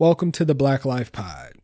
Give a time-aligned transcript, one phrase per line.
[0.00, 1.54] Welcome to the Black Life Pod.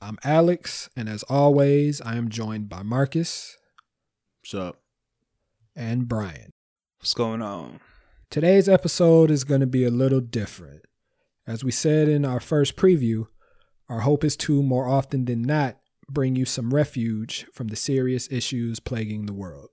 [0.00, 3.56] I'm Alex, and as always, I am joined by Marcus
[4.40, 4.82] What's up?
[5.76, 6.50] and Brian.
[6.98, 7.78] What's going on?
[8.30, 10.82] Today's episode is going to be a little different.
[11.46, 13.28] As we said in our first preview,
[13.88, 15.76] our hope is to, more often than not,
[16.08, 19.68] bring you some refuge from the serious issues plaguing the world.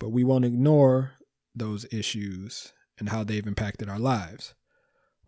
[0.00, 1.12] But we won't ignore
[1.54, 4.54] those issues and how they've impacted our lives.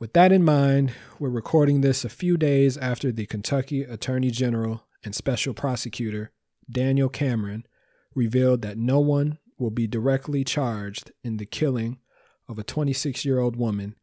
[0.03, 4.85] With that in mind, we're recording this a few days after the Kentucky Attorney General
[5.05, 6.33] and Special Prosecutor
[6.69, 7.65] Daniel Cameron
[8.13, 12.01] revealed that no one will be directly charged in the killing
[12.49, 13.95] of a 26 year old woman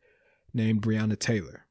[0.53, 1.66] named Breonna Taylor.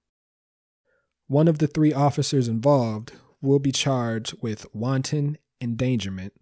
[1.26, 6.34] One of the three officers involved will be charged with wanton endangerment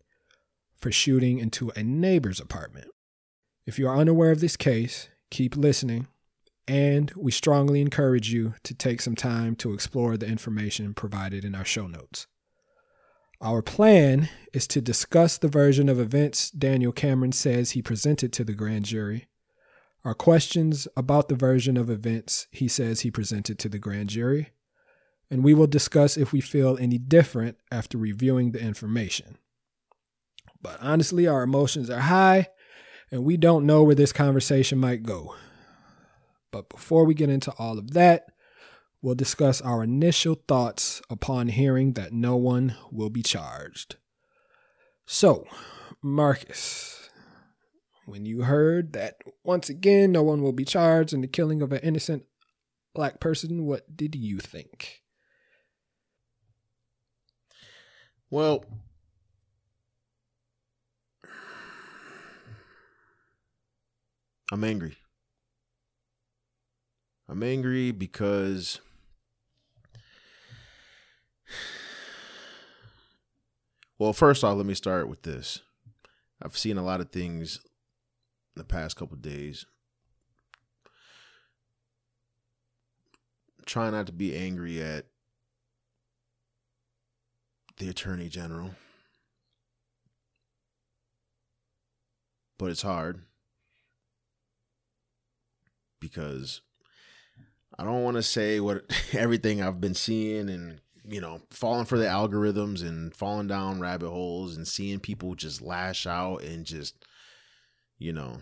[0.77, 2.89] for shooting into a neighbor's apartment.
[3.65, 6.09] If you are unaware of this case, keep listening,
[6.69, 11.55] and we strongly encourage you to take some time to explore the information provided in
[11.55, 12.27] our show notes.
[13.41, 18.45] Our plan is to discuss the version of events Daniel Cameron says he presented to
[18.45, 19.29] the grand jury,
[20.05, 24.51] our questions about the version of events he says he presented to the grand jury,
[25.31, 29.37] and we will discuss if we feel any different after reviewing the information.
[30.63, 32.49] But honestly, our emotions are high,
[33.11, 35.35] and we don't know where this conversation might go.
[36.57, 38.29] But before we get into all of that,
[39.03, 43.97] we'll discuss our initial thoughts upon hearing that no one will be charged.
[45.05, 45.47] So,
[46.01, 47.11] Marcus,
[48.07, 51.73] when you heard that once again no one will be charged in the killing of
[51.73, 52.23] an innocent
[52.95, 55.03] black person, what did you think?
[58.31, 58.65] Well,
[64.51, 64.97] I'm angry.
[67.29, 68.81] I'm angry because
[73.99, 75.63] Well, first off, let me start with this.
[76.43, 77.61] I've seen a lot of things
[78.55, 79.65] in the past couple days.
[83.65, 85.07] Try not to be angry at
[87.79, 88.75] the attorney general.
[92.59, 93.23] But it's hard
[96.01, 96.61] because
[97.79, 101.99] I don't want to say what everything I've been seeing and you know falling for
[101.99, 107.05] the algorithms and falling down rabbit holes and seeing people just lash out and just
[107.99, 108.39] you know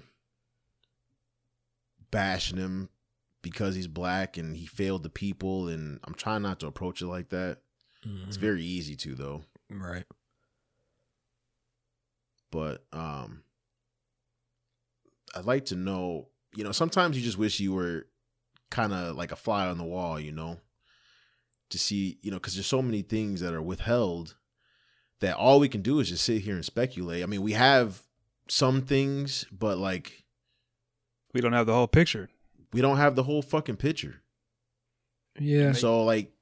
[2.10, 2.88] bashing him
[3.42, 7.06] because he's black and he failed the people and I'm trying not to approach it
[7.06, 7.58] like that.
[8.26, 9.42] It's very easy to though.
[9.70, 10.04] right.
[12.50, 13.42] but um
[15.36, 18.06] I'd like to know, you know, sometimes you just wish you were
[18.74, 20.58] kind of like a fly on the wall, you know,
[21.70, 24.34] to see, you know, because there's so many things that are withheld
[25.20, 27.22] that all we can do is just sit here and speculate.
[27.22, 28.02] I mean, we have
[28.48, 30.24] some things, but like
[31.32, 32.28] We don't have the whole picture.
[32.72, 34.22] we don't have the whole fucking picture.
[35.38, 35.72] Yeah.
[35.72, 36.32] So like,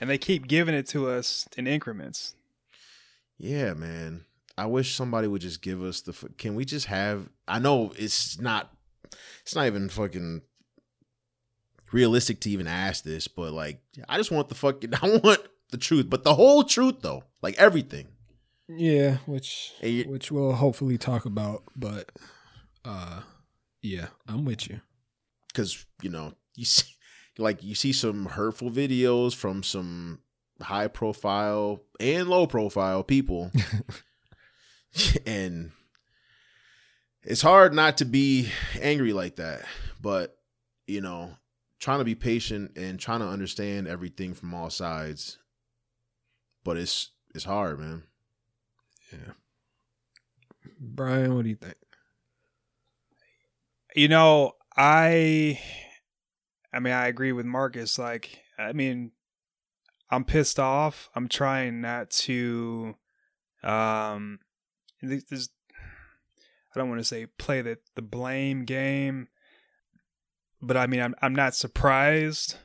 [0.00, 2.34] And they keep giving it to us in increments.
[3.38, 4.24] yeah, man.
[4.56, 6.12] I wish somebody would just give us the.
[6.36, 7.28] Can we just have?
[7.46, 8.74] I know it's not.
[9.42, 10.42] It's not even fucking
[11.92, 14.92] realistic to even ask this, but like, I just want the fucking.
[15.02, 15.40] I want
[15.70, 18.08] the truth, but the whole truth though, like everything.
[18.68, 22.10] Yeah, which you- which we'll hopefully talk about, but
[22.84, 23.20] uh
[23.82, 24.80] yeah, I'm with you.
[25.48, 26.86] because you know you see
[27.38, 30.20] like you see some hurtful videos from some
[30.60, 33.50] high profile and low profile people
[35.26, 35.70] and
[37.22, 38.48] it's hard not to be
[38.80, 39.62] angry like that
[40.00, 40.36] but
[40.88, 41.30] you know
[41.80, 45.38] trying to be patient and trying to understand everything from all sides
[46.64, 48.02] but it's it's hard man
[49.12, 49.32] Yeah.
[50.80, 51.74] Brian, what do you think?
[53.96, 55.58] You know, I
[56.72, 59.12] I mean, I agree with Marcus like I mean,
[60.10, 61.08] I'm pissed off.
[61.14, 62.94] I'm trying not to
[63.62, 64.38] um
[65.02, 65.48] this this-
[66.74, 69.28] I don't want to say play the the blame game,
[70.60, 72.56] but I mean, I'm I'm not surprised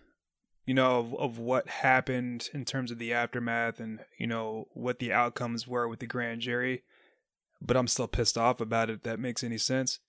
[0.65, 4.99] you know, of, of what happened in terms of the aftermath and, you know, what
[4.99, 6.83] the outcomes were with the grand jury.
[7.61, 9.99] But I'm still pissed off about it, if that makes any sense.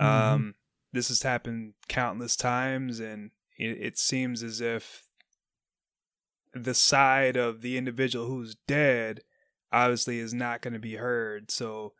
[0.00, 0.04] Mhm.
[0.04, 0.54] Um,
[0.92, 5.04] this has happened countless times, and it, it seems as if
[6.52, 9.22] the side of the individual who's dead
[9.72, 11.50] obviously is not going to be heard.
[11.50, 11.94] So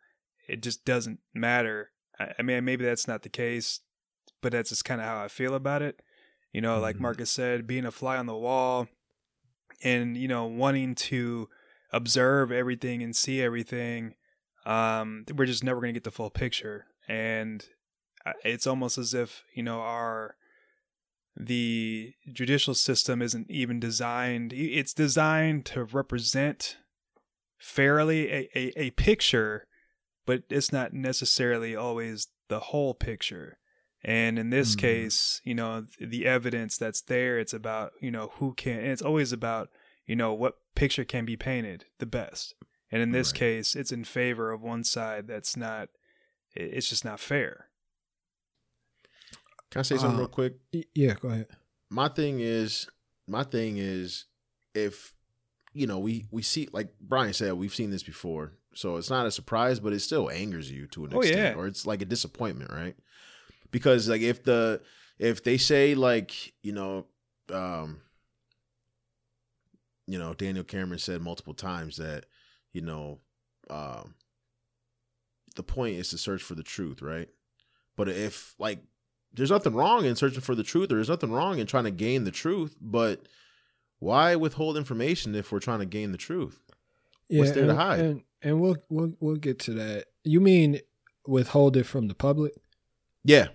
[0.47, 1.91] it just doesn't matter.
[2.19, 3.79] I, I mean, maybe that's not the case,
[4.43, 6.01] but that's just kind of how I feel about it.
[6.51, 7.01] You know, like Mhm.
[7.01, 8.87] Marcus said, being a fly on the wall,
[9.83, 11.49] and you know wanting to
[11.91, 14.15] observe everything and see everything
[14.65, 17.67] um we're just never going to get the full picture and
[18.25, 20.35] uh, it's almost as if you know our
[21.35, 26.77] the judicial system isn't even designed it's designed to represent
[27.57, 29.67] fairly a, a, a picture
[30.25, 33.57] but it's not necessarily always the whole picture
[34.03, 34.81] and in this mm-hmm.
[34.81, 39.01] case you know the evidence that's there it's about you know who can and it's
[39.01, 39.69] always about
[40.05, 42.55] you know what picture can be painted the best
[42.91, 43.39] and in this right.
[43.39, 45.89] case it's in favor of one side that's not
[46.55, 47.67] it's just not fair
[49.71, 50.55] can i say something uh, real quick
[50.93, 51.47] yeah go ahead
[51.89, 52.87] my thing is
[53.27, 54.25] my thing is
[54.75, 55.13] if
[55.73, 59.25] you know we we see like brian said we've seen this before so it's not
[59.25, 61.61] a surprise but it still angers you to an oh, extent yeah.
[61.61, 62.95] or it's like a disappointment right
[63.73, 64.79] because like if the
[65.19, 67.07] if they say like you know
[67.51, 67.99] um
[70.07, 72.25] you know Daniel Cameron said multiple times that
[72.71, 73.19] you know
[73.69, 74.13] um
[75.55, 77.27] the point is to search for the truth right?
[77.97, 78.79] But if like
[79.33, 81.91] there's nothing wrong in searching for the truth or there's nothing wrong in trying to
[81.91, 83.27] gain the truth but
[83.99, 86.59] why withhold information if we're trying to gain the truth?
[87.29, 87.99] Yeah, what's there and, to hide?
[87.99, 90.05] and, and we'll we'll we'll get to that.
[90.23, 90.79] You mean
[91.25, 92.53] withhold it from the public?
[93.23, 93.47] Yeah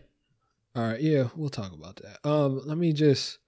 [0.79, 2.29] all right, yeah, we'll talk about that.
[2.29, 3.39] Um, let me just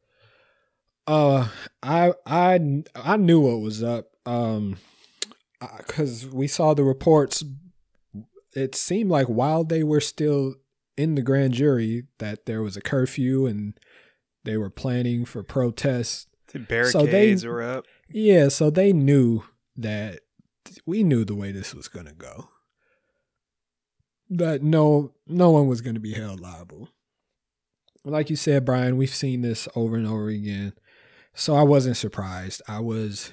[1.07, 1.49] uh
[1.81, 4.09] I I I knew what was up.
[4.27, 4.79] Um
[5.87, 7.45] cuz we saw the reports
[8.57, 10.57] it seemed like while they were still
[10.97, 13.79] in the grand jury that there was a curfew and
[14.45, 16.27] they were planning for protests.
[16.53, 17.87] The barricades so they, were up.
[18.09, 19.45] Yeah, so they knew
[19.77, 20.23] that
[20.85, 22.49] we knew the way this was going to go.
[24.29, 26.89] That no no one was going to be held liable
[28.05, 30.73] like you said, Brian, we've seen this over and over again.
[31.35, 32.63] So I wasn't surprised.
[32.67, 33.33] I was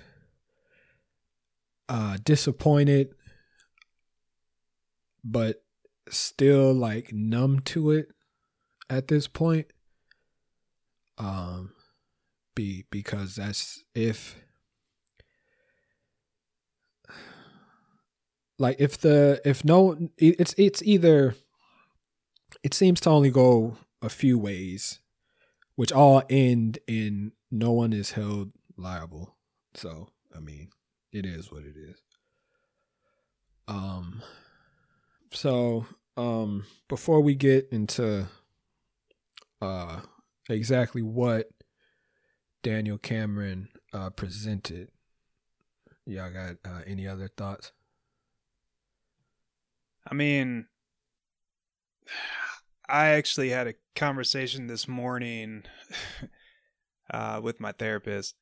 [1.89, 3.09] uh, disappointed,
[5.23, 5.63] but
[6.09, 8.07] still like numb to it
[8.89, 9.67] at this point.
[11.17, 11.71] Um,
[12.55, 14.35] be because that's if
[18.59, 21.35] like if the if no it's it's either
[22.63, 24.99] it seems to only go a few ways,
[25.75, 29.35] which all end in no one is held liable.
[29.73, 30.69] So, I mean,
[31.11, 32.01] it is what it is.
[33.67, 34.21] Um
[35.31, 35.85] so
[36.15, 38.27] um before we get into
[39.61, 40.01] uh
[40.49, 41.49] exactly what
[42.63, 44.89] Daniel Cameron uh presented,
[46.05, 47.71] y'all got uh, any other thoughts?
[50.09, 50.67] I mean,
[52.89, 55.63] I actually had a conversation this morning
[57.11, 58.35] uh, with my therapist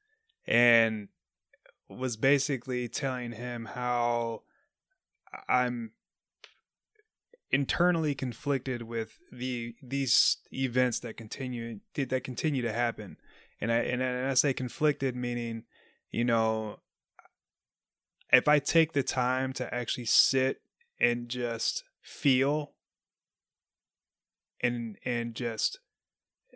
[0.45, 1.07] and
[1.89, 4.43] was basically telling him how
[5.47, 5.91] I'm
[7.51, 13.17] internally conflicted with the these events that continue that continue to happen.
[13.61, 15.63] And I and I say conflicted meaning
[16.11, 16.79] you know
[18.31, 20.61] if I take the time to actually sit
[20.99, 22.74] and just feel
[24.61, 25.79] and and just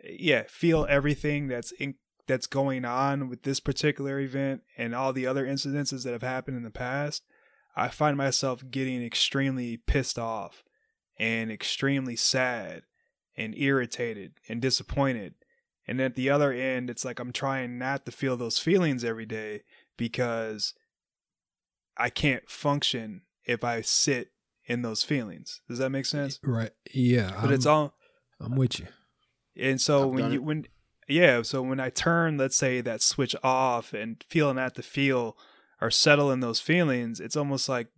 [0.04, 1.94] yeah feel everything that's in
[2.26, 6.56] that's going on with this particular event and all the other incidences that have happened
[6.56, 7.22] in the past
[7.76, 10.62] i find myself getting extremely pissed off
[11.18, 12.82] and extremely sad
[13.36, 15.34] and irritated and disappointed
[15.86, 19.26] and at the other end it's like i'm trying not to feel those feelings every
[19.26, 19.62] day
[19.96, 20.74] because
[21.96, 24.30] i can't function if i sit
[24.70, 25.62] in those feelings.
[25.68, 26.38] Does that make sense?
[26.44, 26.70] Right.
[26.94, 27.32] Yeah.
[27.40, 27.94] But I'm, it's um, all
[28.40, 28.86] I'm with you.
[29.56, 30.44] And so I've when you it.
[30.44, 30.66] when
[31.08, 35.36] yeah, so when I turn, let's say that switch off and feeling at the feel
[35.80, 37.88] or settle in those feelings, it's almost like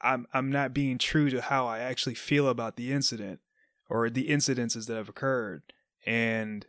[0.00, 3.40] I'm I'm not being true to how I actually feel about the incident
[3.88, 5.62] or the incidences that have occurred.
[6.06, 6.66] And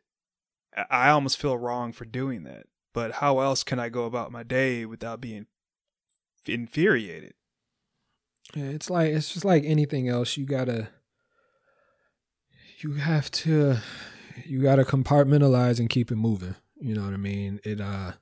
[0.89, 2.65] I almost feel wrong for doing that.
[2.93, 5.47] But how else can I go about my day without being
[6.45, 7.33] infuriated?
[8.55, 10.37] Yeah, it's like it's just like anything else.
[10.37, 10.89] You gotta,
[12.83, 13.77] you have to,
[14.45, 16.55] you gotta compartmentalize and keep it moving.
[16.79, 17.59] You know what I mean?
[17.63, 18.13] It uh,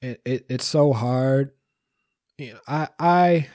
[0.00, 1.50] it, it it's so hard.
[2.38, 3.48] You know, I I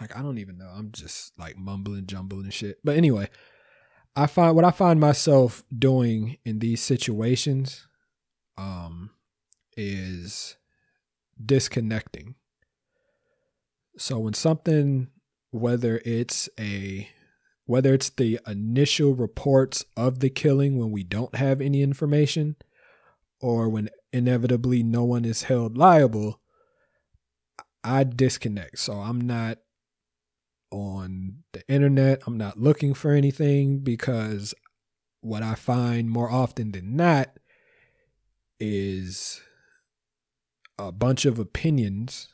[0.00, 0.68] like I don't even know.
[0.68, 2.78] I'm just like mumbling, jumbling shit.
[2.84, 3.30] But anyway,
[4.14, 7.86] I find what I find myself doing in these situations,
[8.58, 9.10] um,
[9.76, 10.56] is
[11.42, 12.34] disconnecting
[13.98, 15.08] so when something,
[15.50, 17.08] whether it's a
[17.68, 22.56] whether it's the initial reports of the killing when we don't have any information,
[23.42, 26.40] or when inevitably no one is held liable,
[27.84, 28.78] I disconnect.
[28.78, 29.58] So I'm not
[30.70, 32.22] on the internet.
[32.26, 34.54] I'm not looking for anything because
[35.20, 37.38] what I find more often than not
[38.58, 39.42] is
[40.78, 42.28] a bunch of opinions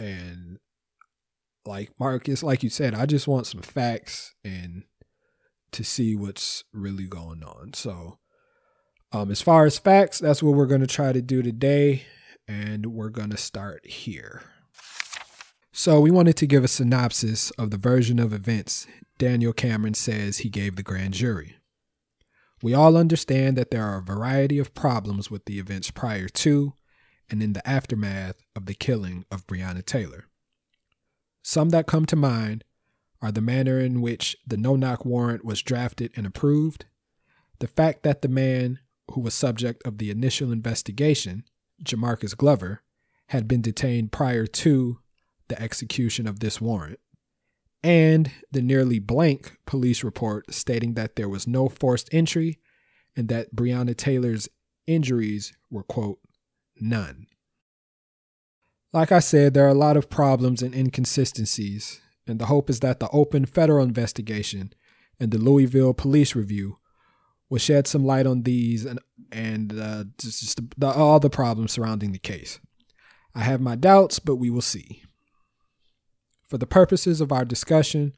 [0.00, 0.58] and
[1.66, 4.84] like Marcus, like you said, I just want some facts and
[5.72, 7.74] to see what's really going on.
[7.74, 8.18] So,
[9.12, 12.04] um, as far as facts, that's what we're going to try to do today,
[12.46, 14.42] and we're going to start here.
[15.72, 18.86] So, we wanted to give a synopsis of the version of events
[19.20, 21.56] Daniel Cameron says he gave the grand jury.
[22.62, 26.72] We all understand that there are a variety of problems with the events prior to
[27.28, 30.24] and in the aftermath of the killing of Breonna Taylor.
[31.42, 32.64] Some that come to mind
[33.22, 36.86] are the manner in which the no knock warrant was drafted and approved,
[37.58, 38.78] the fact that the man
[39.12, 41.44] who was subject of the initial investigation,
[41.82, 42.82] Jamarcus Glover,
[43.28, 44.98] had been detained prior to
[45.48, 47.00] the execution of this warrant,
[47.82, 52.58] and the nearly blank police report stating that there was no forced entry
[53.16, 54.48] and that Breonna Taylor's
[54.86, 56.20] injuries were, quote,
[56.80, 57.26] none.
[58.92, 62.80] Like I said, there are a lot of problems and inconsistencies, and the hope is
[62.80, 64.72] that the open federal investigation
[65.20, 66.78] and the Louisville Police Review
[67.48, 68.98] will shed some light on these and
[69.32, 72.58] and uh, just the, the, all the problems surrounding the case.
[73.32, 75.04] I have my doubts, but we will see.
[76.48, 78.14] For the purposes of our discussion,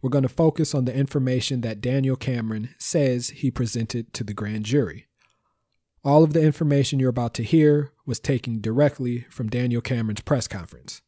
[0.00, 4.32] we're going to focus on the information that Daniel Cameron says he presented to the
[4.32, 5.06] grand jury.
[6.04, 10.46] All of the information you're about to hear was taken directly from Daniel Cameron's press
[10.46, 11.00] conference.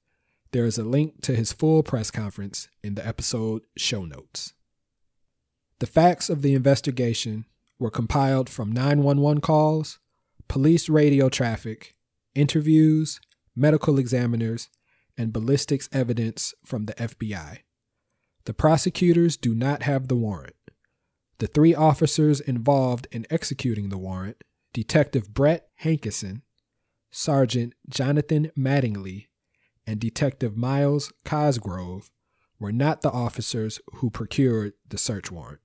[0.53, 4.55] There is a link to his full press conference in the episode show notes.
[5.81, 7.45] The facts of the investigation
[7.79, 9.99] were compiled from 911 calls,
[10.49, 11.95] police radio traffic,
[12.35, 13.21] interviews,
[13.55, 14.71] medical examiners,
[15.19, 17.59] and ballistics evidence from the FBI.
[18.47, 20.57] The prosecutors do not have the warrant.
[21.37, 24.43] The three officers involved in executing the warrant
[24.77, 26.43] Detective Brett Hankison,
[27.11, 29.29] Sergeant Jonathan Mattingly,
[29.87, 32.11] and Detective Miles Cosgrove
[32.61, 35.61] were not the officers who procured the search warrant.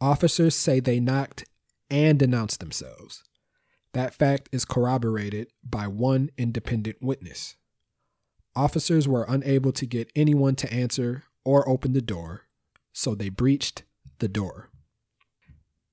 [0.00, 1.44] Officers say they knocked
[1.90, 3.24] and announced themselves.
[3.92, 7.56] That fact is corroborated by one independent witness.
[8.56, 12.46] Officers were unable to get anyone to answer or open the door,
[12.94, 13.82] so they breached
[14.18, 14.71] the door.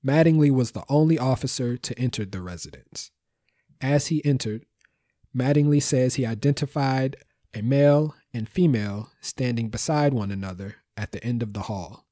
[0.04, 3.10] Mattingly was the only officer to enter the residence.
[3.80, 4.64] As he entered,
[5.36, 7.16] Mattingly says he identified
[7.54, 12.06] a male and female standing beside one another at the end of the hall.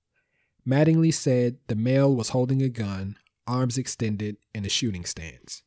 [0.66, 3.16] Mattingly said the male was holding a gun,
[3.46, 5.62] arms extended, in a shooting stance.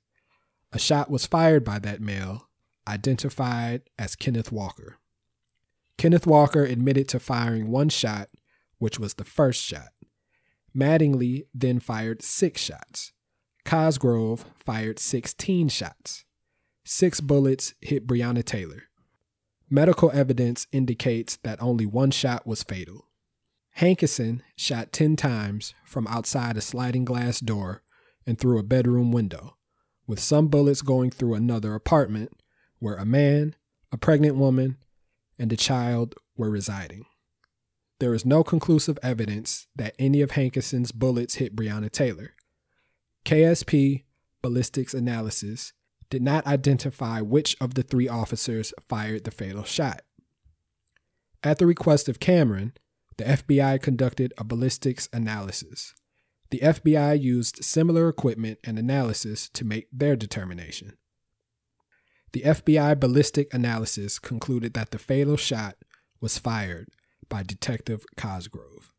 [0.71, 2.49] A shot was fired by that male,
[2.87, 4.97] identified as Kenneth Walker.
[5.97, 8.29] Kenneth Walker admitted to firing one shot,
[8.77, 9.89] which was the first shot.
[10.75, 13.11] Mattingly then fired six shots.
[13.65, 16.25] Cosgrove fired 16 shots.
[16.83, 18.83] Six bullets hit Breonna Taylor.
[19.69, 23.07] Medical evidence indicates that only one shot was fatal.
[23.79, 27.81] Hankison shot 10 times from outside a sliding glass door
[28.25, 29.55] and through a bedroom window,
[30.07, 32.31] with some bullets going through another apartment
[32.79, 33.55] where a man,
[33.91, 34.77] a pregnant woman,
[35.39, 37.05] and a child were residing.
[38.01, 42.31] There is no conclusive evidence that any of Hankison's bullets hit Breonna Taylor.
[43.25, 44.05] KSP
[44.41, 45.73] ballistics analysis
[46.09, 50.01] did not identify which of the three officers fired the fatal shot.
[51.43, 52.73] At the request of Cameron,
[53.17, 55.93] the FBI conducted a ballistics analysis.
[56.49, 60.97] The FBI used similar equipment and analysis to make their determination.
[62.31, 65.75] The FBI ballistic analysis concluded that the fatal shot
[66.19, 66.87] was fired
[67.31, 68.91] by Detective Cosgrove.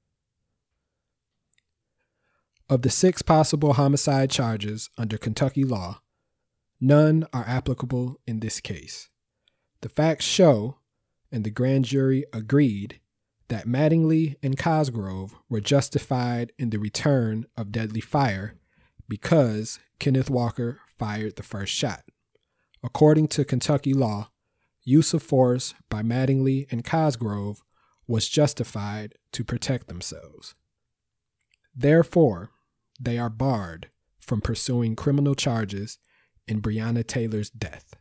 [2.71, 6.01] Of the six possible homicide charges under Kentucky law,
[6.81, 9.11] none are applicable in this case.
[9.83, 10.79] The facts show,
[11.31, 13.01] and the grand jury agreed,
[13.49, 18.55] that Mattingly and Cosgrove were justified in the return of deadly fire
[19.11, 22.05] because Kenneth Walker fired the first shot.
[22.83, 24.31] According to Kentucky law,
[24.85, 27.63] use of force by Mattingly and Cosgrove
[28.07, 30.55] was justified to protect themselves.
[31.75, 32.51] Therefore,
[33.01, 35.99] they are barred from pursuing criminal charges
[36.47, 37.95] in Breonna Taylor's death.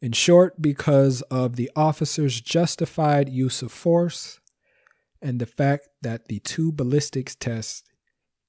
[0.00, 4.40] In short, because of the officer's justified use of force
[5.22, 7.82] and the fact that the two ballistics tests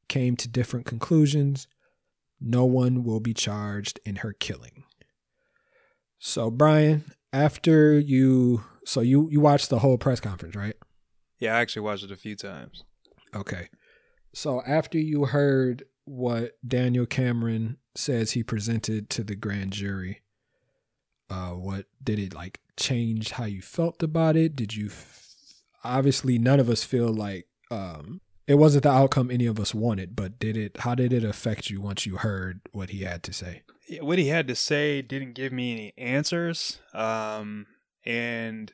[0.08, 1.67] came to different conclusions.
[2.39, 4.84] No one will be charged in her killing.
[6.20, 10.75] So, Brian, after you, so you you watched the whole press conference, right?
[11.39, 12.86] Yeah, I actually watched it a few times.
[13.36, 13.67] Okay.
[14.34, 20.22] So after you heard what Daniel Cameron says he presented to the grand jury,
[21.29, 24.56] uh, what did it like change how you felt about it?
[24.56, 25.34] Did you f-
[25.84, 30.15] obviously none of us feel like um it wasn't the outcome any of us wanted,
[30.15, 33.34] but did it how did it affect you once you heard what he had to
[33.34, 33.63] say?
[34.00, 36.79] What he had to say didn't give me any answers.
[36.94, 37.67] Um,
[38.06, 38.72] and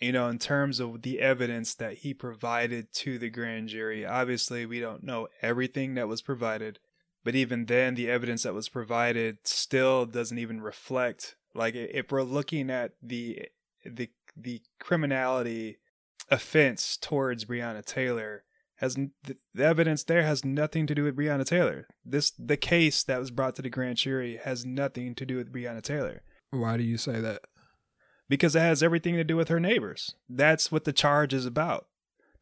[0.00, 4.66] you know, in terms of the evidence that he provided to the grand jury, obviously
[4.66, 6.78] we don't know everything that was provided,
[7.24, 11.36] but even then, the evidence that was provided still doesn't even reflect.
[11.54, 13.48] Like, if we're looking at the
[13.84, 15.78] the the criminality
[16.30, 18.44] offense towards Breonna Taylor,
[18.76, 21.88] has the, evidence there has nothing to do with Breonna Taylor.
[22.04, 25.52] This the case that was brought to the grand jury has nothing to do with
[25.52, 27.42] Breonna Taylor Why do you say that?
[28.28, 30.14] Because it has everything to do with her neighbors.
[30.28, 31.86] That's what the charge is about.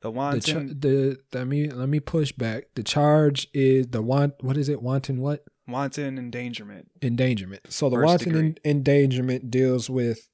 [0.02, 2.64] The The, wanton the let me let me push back.
[2.74, 4.82] The charge is the want what is it?
[4.82, 5.44] Wanton what?
[5.68, 6.88] wanton endangerment.
[7.02, 7.72] endangerment.
[7.72, 10.28] So the First wanton en- endangerment deals with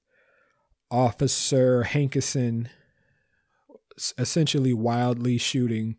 [0.91, 2.69] Officer Hankison
[4.19, 5.97] essentially wildly shooting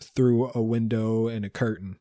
[0.00, 1.96] through a window and a curtain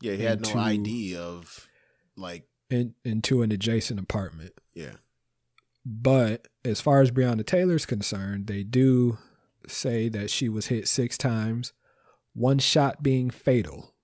[0.00, 1.68] Yeah, he had no Into- ID of
[2.16, 4.52] like in, into an adjacent apartment.
[4.74, 4.94] yeah.
[5.84, 9.18] But as far as Breonna Taylor's concerned, they do
[9.66, 11.72] say that she was hit six times,
[12.34, 13.94] one shot being fatal,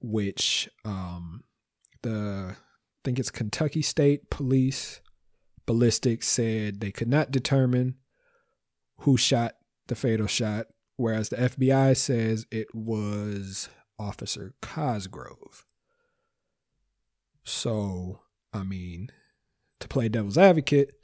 [0.00, 1.44] which um,
[2.02, 5.00] the I think it's Kentucky State Police
[5.66, 7.96] ballistics said they could not determine
[9.00, 9.54] who shot
[9.86, 10.66] the fatal shot,
[10.96, 15.64] whereas the FBI says it was Officer Cosgrove.
[17.44, 18.20] So,
[18.52, 19.10] I mean,
[19.80, 20.94] to play devil's advocate,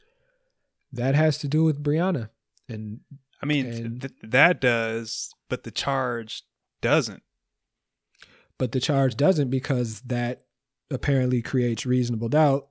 [0.92, 2.30] that has to do with Breonna.
[2.68, 3.00] And
[3.42, 6.42] I mean, And- th- that does, but the charge
[6.80, 7.22] doesn't.
[8.58, 10.42] but the charge doesn't because that
[10.90, 12.68] apparently creates reasonable doubt.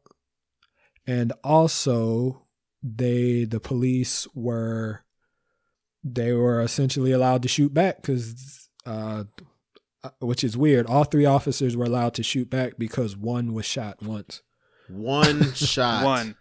[1.05, 2.45] And also
[2.81, 5.03] they the police were
[6.03, 9.25] they were essentially allowed to shoot back cuz uh
[10.19, 10.85] which is weird.
[10.85, 14.41] All three officers were allowed to shoot back because one was shot once.
[14.87, 16.05] One shot.
[16.05, 16.35] One.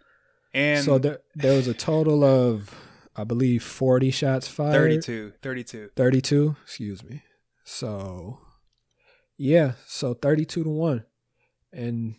[0.53, 2.73] And so there there was a total of
[3.15, 4.73] I believe 40 shots fired.
[5.03, 5.33] 32.
[5.41, 5.89] 32.
[5.95, 7.21] 32, excuse me.
[7.63, 8.39] So,
[9.37, 11.05] yeah, so 32 to 1.
[11.71, 12.15] And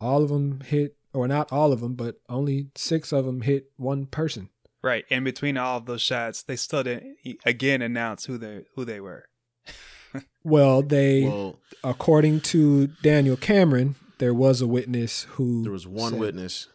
[0.00, 3.70] all of them hit, or not all of them, but only six of them hit
[3.76, 4.50] one person.
[4.82, 5.04] Right.
[5.10, 8.84] And between all of those shots, they still didn't e- again announce who they who
[8.84, 9.26] they were.
[10.44, 15.62] Well, they, Well, according to Daniel Cameron, there was a witness who.
[15.62, 16.68] there was one said- witness.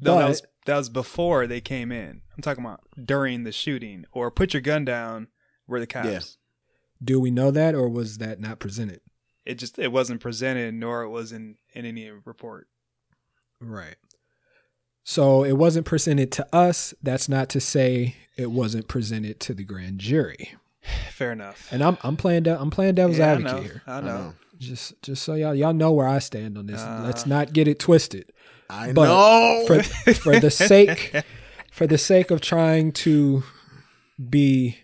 [0.00, 2.20] No, that was that was before they came in.
[2.36, 5.28] I'm talking about during the shooting or put your gun down
[5.66, 6.08] were the cops.
[6.08, 6.20] Yeah.
[7.02, 9.00] do we know that, or was that not presented?
[9.46, 12.68] It just it wasn't presented nor it was in in any report.
[13.58, 13.96] Right.
[15.02, 16.92] So it wasn't presented to us.
[17.02, 20.52] That's not to say it wasn't presented to the grand jury.
[21.10, 21.68] Fair enough.
[21.72, 23.62] And I'm I'm playing de- I'm playing devil's Yeah, I advocate know.
[23.62, 23.82] here.
[23.86, 24.34] I I know.
[24.60, 26.80] Just just so y'all y'all know where I stand on this.
[26.80, 27.02] Uh.
[27.04, 28.30] Let's not get it twisted.
[28.68, 29.64] I But know.
[29.66, 29.82] For
[30.14, 31.16] for the sake
[31.72, 33.42] for the sake of trying to
[34.28, 34.78] be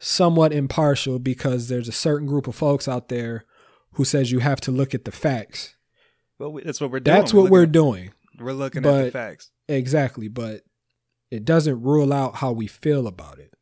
[0.00, 3.44] somewhat impartial because there's a certain group of folks out there
[3.92, 5.76] who says you have to look at the facts.
[6.38, 7.18] Well, we, that's what we're doing.
[7.18, 8.10] That's what we're looking, doing.
[8.38, 9.50] We're looking at the facts.
[9.68, 10.62] Exactly, but
[11.30, 13.52] it doesn't rule out how we feel about it.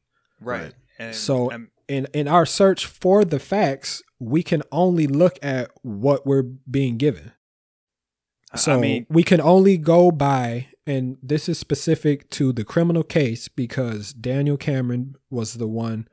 [0.41, 0.63] Right.
[0.65, 0.75] Right.
[0.99, 5.71] And So- um, In in our search for the facts, we can only look at
[5.83, 7.33] what we're being given.
[8.55, 13.03] So I mean, we can only go by, and this is specific to the criminal
[13.03, 16.09] case because Daniel Cameron was the one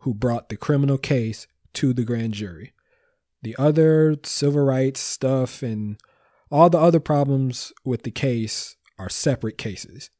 [0.00, 2.72] who brought the criminal case to the grand jury.
[3.42, 5.98] The other civil rights stuff and
[6.50, 10.10] all the other problems with the case are separate cases.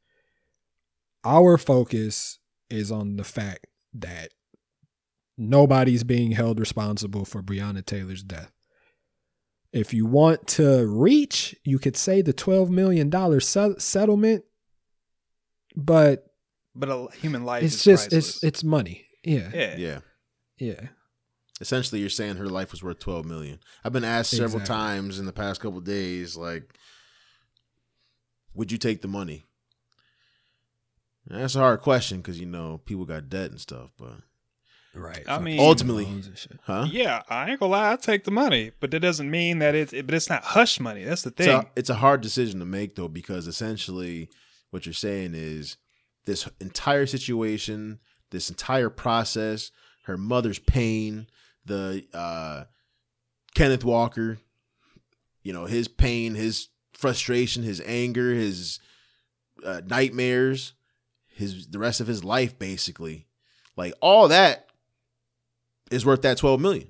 [1.23, 2.39] Our focus
[2.69, 4.31] is on the fact that
[5.41, 8.51] nobody's being held responsible for Breonna Taylor's death.
[9.73, 14.43] If you want to reach, you could say the $12 million se- settlement,
[15.75, 16.25] but
[16.75, 18.35] but a human life it's is just priceless.
[18.35, 19.05] it's it's money.
[19.23, 19.49] Yeah.
[19.53, 19.75] yeah.
[19.77, 19.99] yeah.
[20.57, 20.87] Yeah.
[21.59, 23.59] Essentially, you're saying her life was worth 12 million.
[23.83, 24.75] I've been asked several Exactly.
[24.75, 26.73] times in the past couple of days, like,
[28.53, 29.45] would you take the money?
[31.29, 34.15] And that's a hard question because you know people got debt and stuff, but
[34.93, 35.23] Right.
[35.27, 36.05] I mean- Ultimately.
[36.05, 36.59] loans and shit.
[36.63, 36.85] Huh?
[36.89, 39.91] Yeah, I ain't gonna lie, I take the money, but that doesn't mean that it's
[39.93, 41.03] but it's not hush money.
[41.03, 41.45] That's the thing.
[41.45, 44.29] So it's a hard decision to make though, because essentially
[44.69, 45.77] what you're saying is
[46.25, 47.99] this entire situation,
[48.31, 49.71] this entire process,
[50.03, 51.27] her mother's pain,
[51.65, 52.65] the uh
[53.55, 54.39] Kenneth Walker,
[55.43, 58.79] you know, his pain, his frustration, his anger, his
[59.65, 60.73] uh, nightmares,
[61.27, 63.27] his the rest of his life basically.
[63.77, 64.67] Like all that
[65.91, 66.87] is worth that 12 million.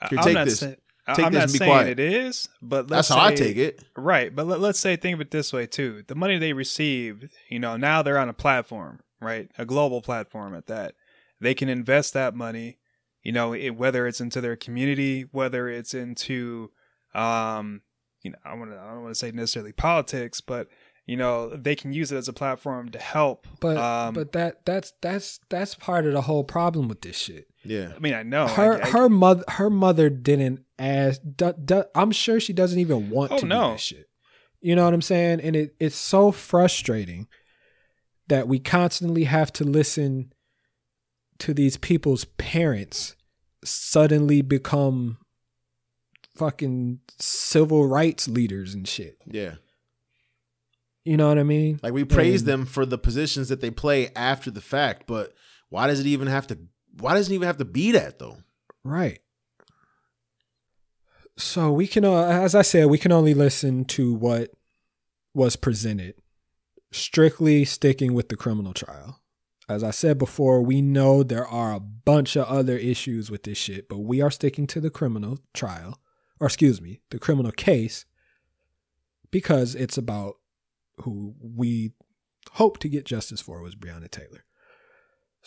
[0.00, 0.58] I- Here, I'm take not this.
[0.60, 0.76] saying
[1.14, 2.00] Take I'm this not and be saying quiet.
[2.00, 3.84] it is, but That's let's how I take it.
[3.96, 7.28] Right, but let, let's say think of it this way too: the money they received,
[7.48, 10.94] you know, now they're on a platform, right, a global platform at that.
[11.40, 12.78] They can invest that money,
[13.22, 16.72] you know, it, whether it's into their community, whether it's into,
[17.14, 17.82] um,
[18.22, 20.66] you know, I want to, I don't want to say necessarily politics, but
[21.06, 23.46] you know, they can use it as a platform to help.
[23.60, 27.46] But um, but that that's that's that's part of the whole problem with this shit.
[27.68, 27.92] Yeah.
[27.94, 31.20] I mean, I know her I- I- her mother her mother didn't ask.
[31.36, 33.66] Du, du, I'm sure she doesn't even want Oh, to no.
[33.68, 34.08] do this shit.
[34.60, 35.40] You know what I'm saying?
[35.40, 37.28] And it it's so frustrating
[38.28, 40.32] that we constantly have to listen
[41.38, 43.14] to these people's parents
[43.64, 45.18] suddenly become
[46.36, 49.18] fucking civil rights leaders and shit.
[49.26, 49.54] Yeah.
[51.04, 51.78] You know what I mean?
[51.82, 55.32] Like we praise And- them for the positions that they play after the fact, but
[55.68, 56.58] why does it even have to
[56.98, 58.38] why does it even have to be that though?
[58.84, 59.20] Right.
[61.36, 64.52] So we can, uh, as I said, we can only listen to what
[65.34, 66.14] was presented,
[66.92, 69.20] strictly sticking with the criminal trial.
[69.68, 73.58] As I said before, we know there are a bunch of other issues with this
[73.58, 76.00] shit, but we are sticking to the criminal trial,
[76.40, 78.06] or excuse me, the criminal case,
[79.30, 80.36] because it's about
[81.02, 81.92] who we
[82.52, 84.44] hope to get justice for was Breonna Taylor.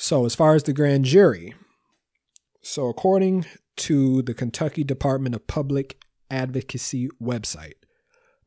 [0.02, 1.56] So, as far as the grand jury,
[2.62, 7.74] so according to the Kentucky Department of Public Advocacy website,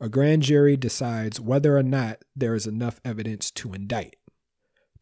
[0.00, 4.16] a grand jury decides whether or not there is enough evidence to indict.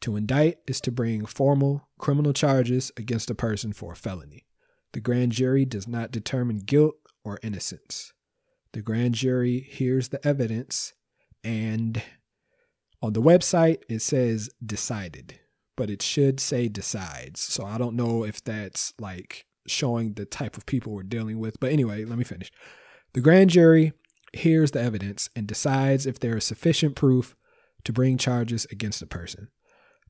[0.01, 4.45] To indict is to bring formal criminal charges against a person for a felony.
[4.93, 8.13] The grand jury does not determine guilt or innocence.
[8.73, 10.95] The grand jury hears the evidence
[11.45, 12.03] and
[13.01, 15.39] on the website it says decided,
[15.77, 17.41] but it should say decides.
[17.41, 21.59] So I don't know if that's like showing the type of people we're dealing with.
[21.61, 22.51] But anyway, let me finish.
[23.13, 23.93] The grand jury
[24.33, 27.37] hears the evidence and decides if there is sufficient proof
[27.85, 29.49] to bring charges against a person.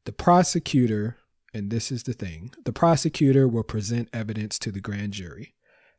[0.05, 1.19] The prosecutor,
[1.55, 5.55] and this is the thing, the prosecutor will present evidence to the grand jury.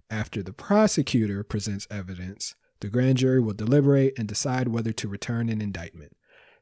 [0.10, 5.50] After the prosecutor presents evidence, the grand jury will deliberate and decide whether to return
[5.50, 6.17] an indictment.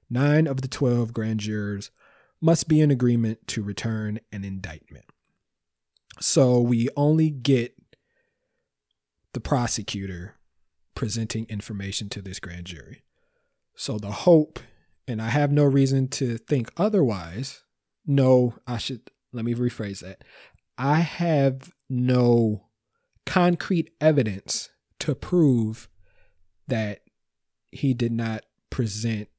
[0.10, 1.92] Nine of the 12 grand jurors
[2.42, 5.06] must be an agreement to return an indictment.
[6.20, 7.76] So we only get
[9.34, 10.36] the prosecutor
[10.96, 13.04] presenting information to this grand jury.
[13.76, 14.60] So the hope,
[15.08, 17.64] and I have no reason to think otherwise.
[18.06, 20.24] No, I should, let me rephrase that.
[20.78, 22.66] I have no
[23.26, 25.88] concrete evidence to prove
[26.68, 27.02] that
[27.72, 29.30] he did not present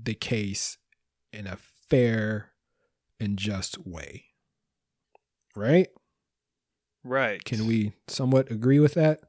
[0.00, 0.78] the case
[1.32, 1.56] in a
[1.92, 2.52] fair
[3.20, 4.24] and just way.
[5.54, 5.88] Right?
[7.04, 7.44] right.
[7.44, 9.20] Can we somewhat agree with that?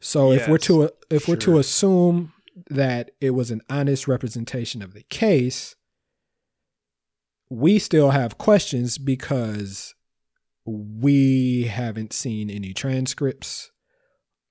[0.00, 2.34] So if we're to if we're to assume
[2.68, 5.74] that it was an honest representation of the case,
[7.48, 9.94] we still have questions because
[10.66, 13.70] we haven't seen any transcripts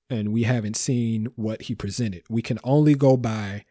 [0.09, 2.23] and we haven't seen what he presented.
[2.29, 3.65] We can only go by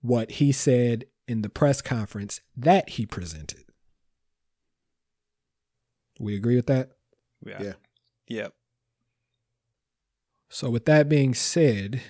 [0.00, 3.64] what he said in the press conference that he presented.
[6.18, 6.90] We agree with that?
[7.44, 7.62] Yeah.
[7.62, 7.72] Yeah.
[8.28, 8.54] Yep.
[10.48, 12.02] So, with that being said,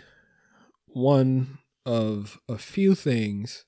[0.87, 3.65] one of a few things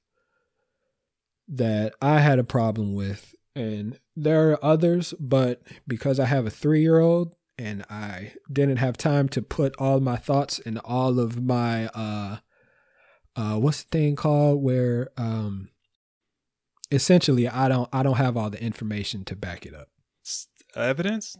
[1.48, 6.50] that I had a problem with, and there are others, but because I have a
[6.50, 11.20] three year old and I didn't have time to put all my thoughts and all
[11.20, 12.38] of my, uh,
[13.36, 15.68] uh, what's the thing called where, um,
[16.90, 19.88] essentially I don't, I don't have all the information to back it up.
[20.76, 21.36] Evidence?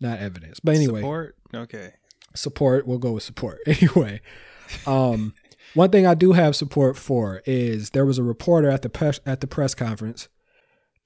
[0.00, 1.36] Not evidence, but anyway, Support?
[1.54, 1.92] Okay.
[2.34, 4.20] support we'll go with support anyway
[4.86, 5.32] um
[5.74, 9.20] one thing i do have support for is there was a reporter at the press
[9.24, 10.28] at the press conference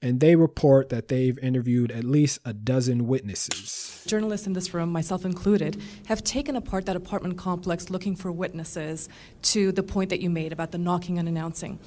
[0.01, 4.91] and they report that they've interviewed at least a dozen witnesses Journalists in this room,
[4.91, 9.07] myself included, have taken apart that apartment complex looking for witnesses
[9.43, 11.77] to the point that you made about the knocking and announcing.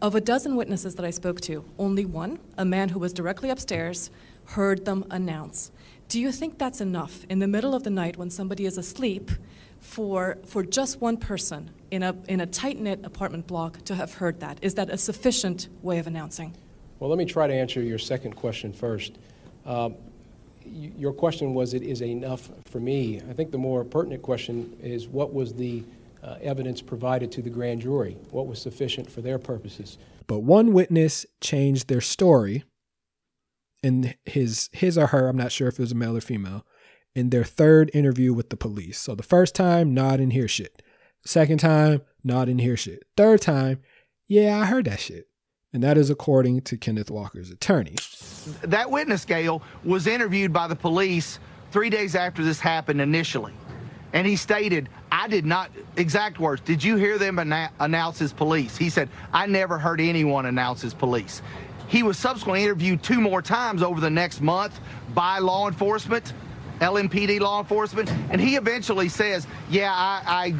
[0.00, 3.50] Of a dozen witnesses that I spoke to, only one, a man who was directly
[3.50, 4.10] upstairs,
[4.44, 5.72] heard them announce.
[6.08, 9.32] Do you think that's enough in the middle of the night when somebody is asleep
[9.80, 14.14] for, for just one person in a, in a tight knit apartment block to have
[14.14, 14.58] heard that?
[14.62, 16.54] Is that a sufficient way of announcing?
[17.04, 19.18] Well, let me try to answer your second question first.
[19.66, 19.96] Um,
[20.64, 23.20] your question was, it is enough for me.
[23.28, 25.84] I think the more pertinent question is, what was the
[26.22, 28.16] uh, evidence provided to the grand jury?
[28.30, 29.98] What was sufficient for their purposes?
[30.26, 32.64] But one witness changed their story
[33.82, 36.64] in his his or her, I'm not sure if it was a male or female,
[37.14, 38.98] in their third interview with the police.
[38.98, 40.82] So the first time, not in hear shit.
[41.22, 43.02] Second time, not in hear shit.
[43.14, 43.82] Third time,
[44.26, 45.28] yeah, I heard that shit.
[45.74, 47.96] And that is according to Kenneth Walker's attorney.
[48.62, 51.40] That witness, Gail, was interviewed by the police
[51.72, 53.52] three days after this happened initially.
[54.12, 58.32] And he stated, I did not, exact words, did you hear them anna- announce his
[58.32, 58.76] police?
[58.76, 61.42] He said, I never heard anyone announce his police.
[61.88, 64.78] He was subsequently interviewed two more times over the next month
[65.12, 66.32] by law enforcement,
[66.78, 70.54] LMPD law enforcement, and he eventually says, Yeah, I, I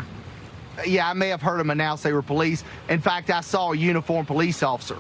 [0.86, 2.64] yeah, I may have heard them announce they were police.
[2.88, 4.96] In fact, I saw a uniformed police officer.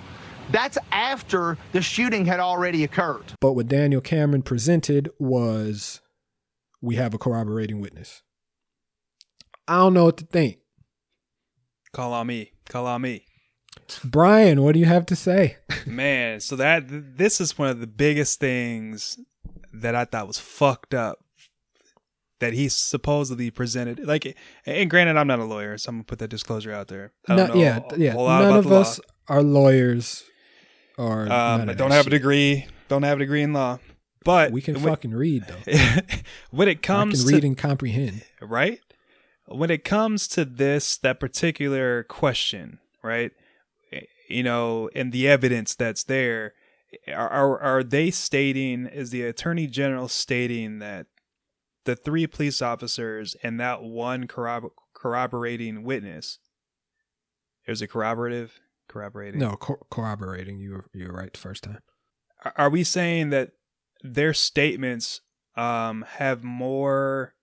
[0.50, 3.32] That's after the shooting had already occurred.
[3.40, 6.00] But what Daniel Cameron presented was
[6.82, 8.22] we have a corroborating witness.
[9.66, 10.58] I don't know what to think.
[11.92, 12.52] Call on me.
[12.68, 13.24] Call on me.
[14.04, 15.56] Brian, what do you have to say?
[15.86, 19.18] Man, so that this is one of the biggest things
[19.72, 21.23] that I thought was fucked up
[22.40, 24.06] that he supposedly presented.
[24.06, 27.12] Like, and granted, I'm not a lawyer, so I'm gonna put that disclosure out there.
[27.28, 28.14] I don't No, know yeah, a yeah.
[28.14, 28.80] lot None of the law.
[28.80, 30.24] us are lawyers
[30.98, 32.66] or Um, I don't have a degree.
[32.88, 33.78] Don't have a degree in law,
[34.24, 35.72] but We can when, fucking read though.
[36.50, 38.24] when it comes, I can to read and comprehend.
[38.42, 38.78] right?
[39.46, 43.32] When it comes to this, that particular question, right?
[44.28, 46.54] You know, and the evidence that's there,
[47.08, 48.86] are are, are they stating?
[48.86, 51.06] Is the attorney general stating that
[51.84, 56.38] the three police officers and that one corrob- corroborating witness?
[57.66, 59.40] There's a corroborative, corroborating.
[59.40, 60.58] No, co- corroborating.
[60.58, 61.80] You were, you were right the first time.
[62.44, 63.52] Are- are we saying that
[64.02, 65.20] their statements
[65.56, 67.34] um, have more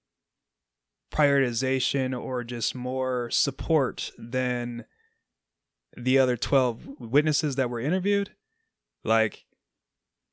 [1.11, 4.85] prioritization or just more support than
[5.97, 8.31] the other 12 witnesses that were interviewed
[9.03, 9.45] like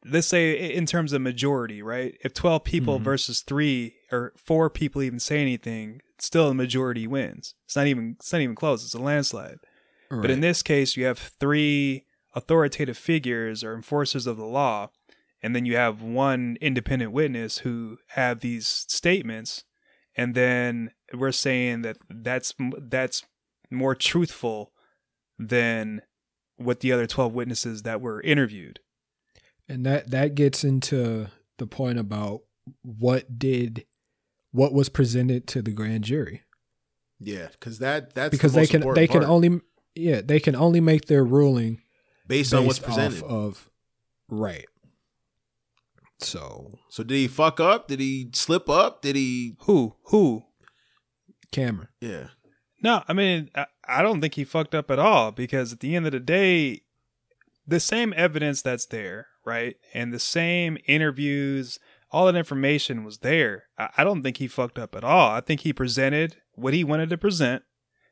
[0.05, 2.17] let's say in terms of majority right?
[2.23, 3.05] If 12 people Mhm.
[3.05, 7.55] versus 3 or 4 people even say anything still the majority wins.
[7.67, 8.85] It's not even it's not even close.
[8.85, 9.59] It's a landslide.
[10.11, 14.91] But in this case, you have three authoritative figures or enforcers of the law,
[15.43, 19.65] and then you have one independent witness who have these statements,
[20.17, 23.23] and then we're saying that that's that's
[23.71, 24.73] more truthful
[25.39, 26.01] than
[26.57, 28.81] what the other twelve witnesses that were interviewed.
[29.69, 31.29] And that that gets into
[31.59, 32.41] the point about
[32.83, 33.85] what did
[34.53, 36.43] what was presented to the grand jury
[37.21, 39.31] Yeah, because that that's because the they can important they can part.
[39.31, 39.61] only
[39.95, 41.81] yeah they can only make their ruling
[42.27, 43.23] based on what's presented.
[43.23, 43.71] off of
[44.29, 44.67] right.
[46.21, 47.89] So so did he fuck up?
[47.89, 49.03] Did he slip up?
[49.03, 49.57] Did he?
[49.61, 49.95] Who?
[50.07, 50.45] Who?
[51.53, 52.27] Cameron, Yeah,
[52.83, 55.97] No, I mean, I, I don't think he fucked up at all because at the
[55.97, 56.83] end of the day,
[57.67, 59.77] the same evidence that's there, right?
[59.95, 61.79] And the same interviews,
[62.11, 63.65] all that information was there.
[63.79, 65.31] I, I don't think he fucked up at all.
[65.31, 67.63] I think he presented what he wanted to present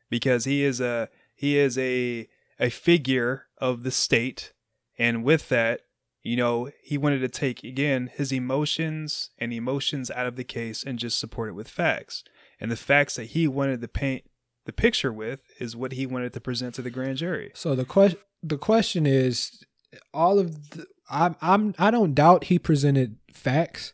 [0.09, 4.53] because he is a he is a a figure of the state
[4.99, 5.81] and with that
[6.23, 10.85] you know he wanted to take again his emotions and emotions out of the case
[10.85, 12.25] and just support it with facts
[12.61, 14.25] and the facts that he wanted to paint
[14.65, 17.85] the picture with is what he wanted to present to the grand jury So the
[17.85, 19.65] question the question is
[20.13, 23.93] all of the, I'm I'm I don't doubt he presented facts,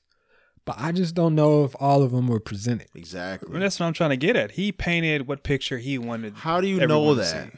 [0.65, 2.89] but I just don't know if all of them were presented.
[2.95, 3.51] I exactly.
[3.51, 6.61] mean, that's what i'm trying to get at he painted what picture he wanted How
[6.61, 7.53] do you know that?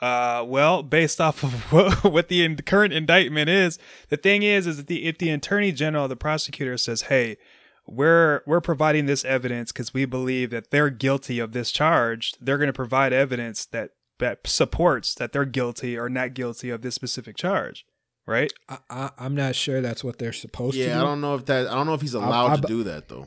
[0.00, 4.66] Uh, well, based off of what, what the in, current indictment is, the thing is,
[4.66, 7.36] is that the if the attorney general, the prosecutor says, "Hey,
[7.86, 12.56] we're we're providing this evidence because we believe that they're guilty of this charge," they're
[12.56, 16.94] going to provide evidence that that supports that they're guilty or not guilty of this
[16.94, 17.84] specific charge,
[18.26, 18.52] right?
[18.68, 20.88] I, I I'm not sure that's what they're supposed to do.
[20.88, 21.66] Yeah, I don't know if that.
[21.68, 23.26] I don't know if he's allowed I- to do that though.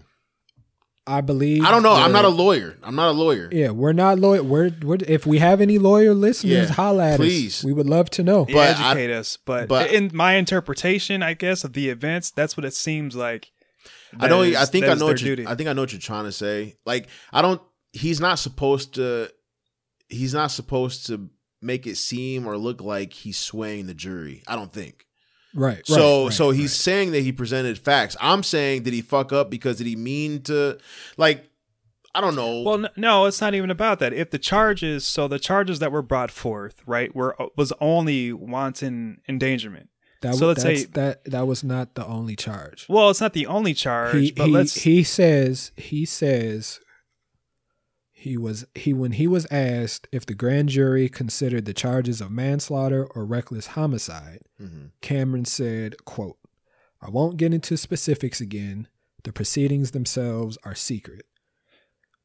[1.05, 1.91] I believe I don't know.
[1.91, 2.77] I'm not a lawyer.
[2.81, 3.49] I'm not a lawyer.
[3.51, 4.41] Yeah, we're not lawyer.
[4.41, 7.59] We're, we're if we have any lawyer listeners, Yeah, holla at please.
[7.59, 7.63] us.
[7.65, 8.45] We would love to know.
[8.47, 9.37] Yeah, But I- educate us.
[9.37, 13.51] But, but- in my interpretation, I guess of the events, that's what it seems like.
[14.17, 14.43] I know.
[14.43, 15.27] that is- I think I know what you.
[15.35, 15.45] duty.
[15.45, 16.75] I think I know what you're trying to say.
[16.85, 17.61] Like I don't.
[17.91, 19.29] He's not supposed to.
[20.13, 21.29] He's not supposed to
[21.61, 24.43] make it seem or look like he's swaying the jury.
[24.47, 25.05] I don't think.
[25.55, 25.85] Right.
[25.85, 26.77] So right, so right, he's right.
[26.77, 28.17] saying that he presented facts.
[28.19, 30.79] I'm saying did he fuck up because did he mean to
[31.17, 31.49] like
[32.15, 32.61] I don't know.
[32.61, 34.13] Well, no, it's not even about that.
[34.13, 38.31] If the charges, so the charges that were brought forth, right, were uh, was only
[38.31, 39.89] wanton endangerment.
[40.21, 42.85] that, so let's say- that that was not the only charge.
[42.87, 44.75] Well, it's not the only charge, he but he, let's.
[44.75, 46.79] he says he says
[48.23, 52.31] he was he when he was asked if the grand jury considered the charges of
[52.31, 54.91] manslaughter or reckless homicide Mhm.
[55.01, 56.37] cameron said quote
[57.01, 58.87] i won't get into specifics again.
[59.25, 61.25] The proceedings themselves are secret.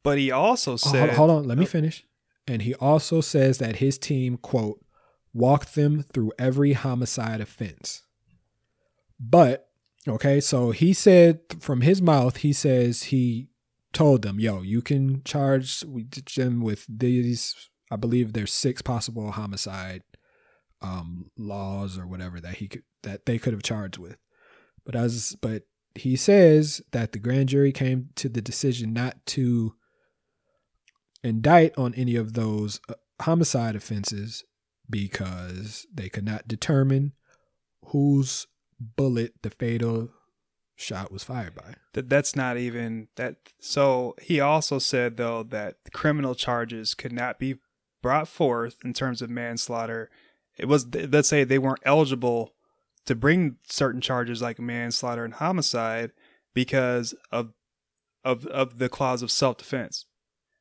[0.03, 2.05] But he also Oh, said, hold, hold on let me finish.
[2.47, 4.81] And he also says that his team quote
[5.33, 8.03] walked them through every homicide offense.
[9.21, 9.69] But
[10.07, 13.49] okay so he said from his mouth he says he
[13.93, 15.83] told them yo you can charge
[16.37, 20.03] them with these i believe there's six possible homicide
[20.83, 24.17] um laws or whatever that he could that they could have charged with.
[24.85, 29.75] But as but he says that the grand jury came to the decision not to
[31.25, 34.45] indict on any of those uh, homicide offenses
[34.89, 37.13] because they could not determine
[37.87, 38.47] whose
[38.79, 40.11] bullet the fatal
[40.79, 41.75] shot was fired by.
[41.93, 43.37] that that's not even that.
[43.61, 47.57] So he also said though that criminal charges could not be
[48.01, 50.09] brought forth in terms of manslaughter.
[50.57, 52.55] It was let's say they weren't eligible
[53.07, 56.13] to bring certain charges like manslaughter and homicide
[56.55, 57.53] because of
[58.25, 60.07] of of the clause of self defense.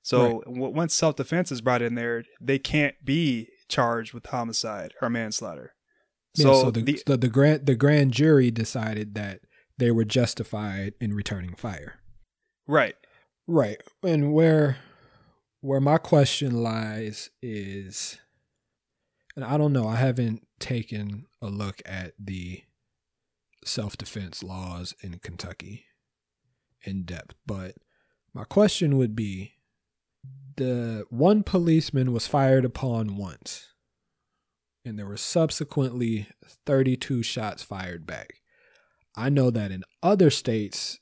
[0.01, 4.93] So w- once self defense is brought in there, they can't be charged with homicide
[5.01, 5.73] or manslaughter.
[6.35, 9.41] Yeah, So, so the, the, the the grand the grand jury decided that
[9.77, 11.99] they were justified in returning fire.
[12.67, 12.95] right,
[13.47, 13.77] Right.
[14.03, 14.77] And where
[15.61, 18.19] where my question lies is
[19.35, 22.63] and I don't know, I haven't taken a look at the
[23.63, 25.85] self-defense laws in Kentucky
[26.83, 27.75] in depth, but
[28.33, 29.53] my question would be
[30.57, 33.67] the one policeman was fired upon once
[34.83, 36.27] and there were subsequently
[36.65, 38.41] 32 shots fired back.
[39.17, 40.99] I know that in other states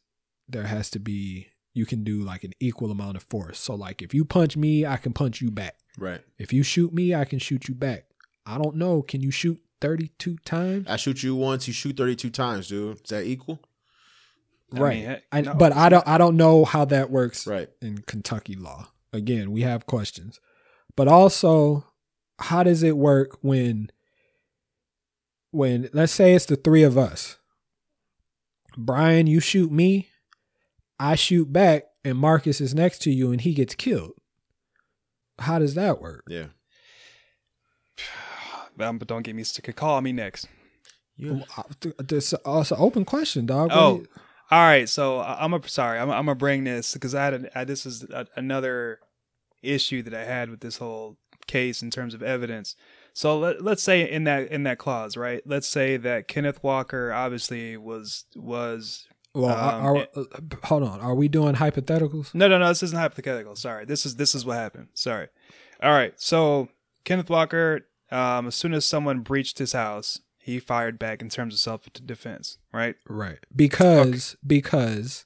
[0.48, 3.60] there has to be you can do like an equal amount of force.
[3.60, 5.76] So like if you punch me, I can punch you back.
[5.98, 6.22] Right.
[6.40, 8.06] If you shoot me, I can shoot you back.
[8.46, 9.02] I don't know.
[9.02, 10.86] Can you shoot 32 times?
[10.88, 13.02] I shoot you once, you shoot 32 times, dude.
[13.04, 13.60] Is that equal?
[14.74, 15.08] I right.
[15.08, 17.70] mean, I, no, but I don't I don't know how that works Right.
[17.82, 18.88] in Kentucky law.
[19.12, 20.40] Again, we have questions.
[20.96, 21.86] But also,
[22.40, 23.92] how does it work when
[25.52, 27.38] when let's say it's the three of us.
[28.78, 30.10] Brian, you shoot me,
[31.00, 34.14] I shoot back, and Marcus is next to you and he gets killed.
[35.40, 36.24] How does that work?
[36.30, 36.48] Yeah.
[38.80, 39.74] um, but don't get me stick.
[39.76, 40.48] Call me next.
[41.18, 41.40] Yeah.
[41.98, 43.70] This uh, it's an open question, dog.
[43.70, 44.08] What Oh, you-
[44.52, 44.88] all right.
[44.88, 45.98] So I- I'm a sorry.
[46.00, 49.00] I'm, I'm gonna bring this because I had a, I, this is a, another
[49.64, 52.76] issue that I had with this whole case in terms of evidence.
[53.18, 55.42] So let, let's say in that in that clause, right?
[55.46, 60.26] Let's say that Kenneth Walker obviously was was well, um, are- it- uh,
[60.68, 61.00] hold on.
[61.00, 62.36] Are we doing hypotheticals?
[62.36, 62.68] no no no.
[62.68, 63.56] This isn't hypothetical.
[63.56, 63.86] Sorry.
[63.86, 64.90] This is this is what happened.
[64.96, 65.30] Sorry.
[65.82, 66.14] All right.
[66.18, 66.68] So
[67.06, 71.54] Kenneth Walker, um, as soon as someone breached his house, he fired back in terms
[71.54, 72.96] of self defense, right?
[73.08, 73.40] Right.
[73.56, 75.26] Because because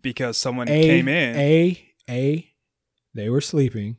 [0.00, 1.36] Because someone A came in.
[1.36, 2.50] A A
[3.14, 3.98] they were sleeping.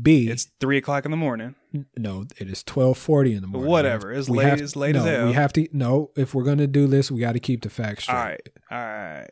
[0.00, 1.54] B It's three o'clock in the morning.
[1.96, 3.70] No, it is twelve forty in the morning.
[3.70, 4.12] Whatever.
[4.12, 5.26] It's We late- have- it's late as no, hell.
[5.26, 6.10] We have to no.
[6.16, 8.16] If we're gonna do this, we got to keep the facts straight.
[8.16, 8.48] All right.
[8.70, 9.30] All right.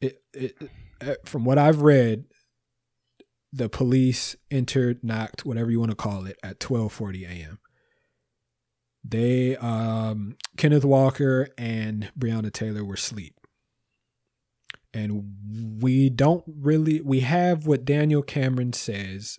[0.00, 0.56] It, it,
[1.00, 2.24] uh, from what I've read,
[3.52, 7.58] the police entered, knocked, whatever you want to call it, at twelve forty a.m.
[9.08, 13.34] They, um, Kenneth Walker and Breonna Taylor were asleep,
[14.92, 17.00] and we don't really.
[17.00, 19.38] We have what Daniel Cameron says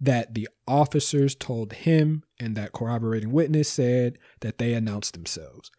[0.00, 5.70] that the officers told him and that corroborating witness said that they announced themselves.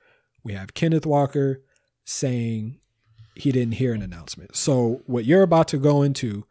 [0.43, 1.61] We have Kenneth Walker
[2.05, 2.79] saying
[3.35, 4.55] he didn't hear an announcement.
[4.55, 6.45] So what you're about to go into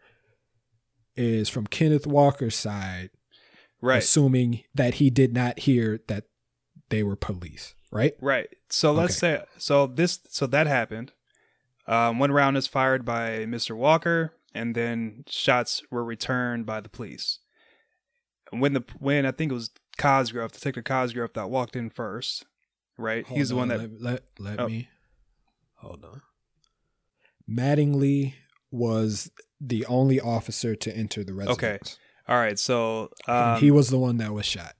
[1.16, 3.10] is from Kenneth Walker's side,
[3.80, 3.98] Right.
[4.02, 6.24] assuming that he did not hear that
[6.90, 8.14] they were police, right?
[8.20, 8.48] Right.
[8.70, 11.12] So let's say so this so that happened.
[11.86, 13.76] Um, one round is fired by Mr.
[13.76, 17.40] Walker, and then shots were returned by the police.
[18.60, 22.46] When the when I think it was Cosgrove, Detective Cosgrove, that walked in first.
[22.96, 23.26] Right.
[23.26, 24.68] Hold He's the one that let let, let Oh.
[24.68, 24.88] me
[25.76, 26.22] hold on.
[27.50, 28.34] Mattingly
[28.70, 29.30] was
[29.60, 31.58] the only officer to enter the residence.
[31.58, 31.78] Okay.
[32.28, 32.58] All right.
[32.58, 34.74] So um, he was the one that was shot.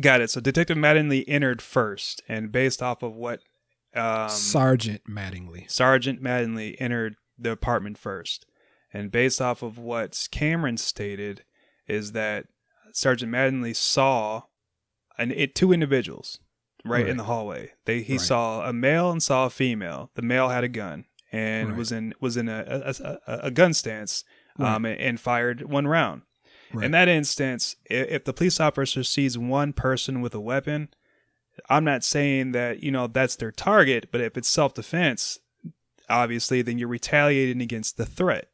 [0.00, 0.30] Got it.
[0.30, 3.40] So Detective Mattingly entered first, and based off of what
[3.94, 5.68] um, Sergeant Mattingly.
[5.70, 8.46] Sergeant Mattingly entered the apartment first,
[8.92, 11.42] and based off of what Cameron stated,
[11.88, 12.46] is that
[12.96, 14.42] Sergeant Mattingly saw
[15.18, 16.38] an it two individuals
[16.84, 17.08] right, Right.
[17.08, 17.72] in the hallway.
[17.84, 18.20] They he Right.
[18.20, 20.10] saw a male and saw a female.
[20.14, 21.76] The male had a gun and Right.
[21.78, 24.24] was in was in a a, a, a gun stance,
[24.58, 26.22] um, and, and fired one round.
[26.80, 30.88] In that instance, i- if the police officer sees one person with a weapon,
[31.68, 35.38] I'm not saying that you know that's their target, but if it's self defense,
[36.08, 38.49] obviously, then you're retaliating against the threat.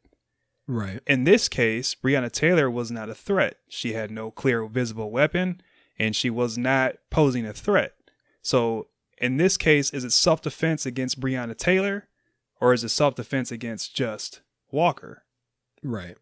[0.67, 0.99] Right.
[1.07, 3.57] In this case, Breonna Taylor was not a threat.
[3.69, 5.61] She had no clear visible weapon,
[5.97, 7.93] and she was not posing a threat.
[8.41, 8.87] So,
[9.17, 12.07] in this case, is it self defense against Breonna Taylor,
[12.59, 14.41] or is it self defense against just
[14.71, 15.23] Walker?
[15.83, 16.17] Right.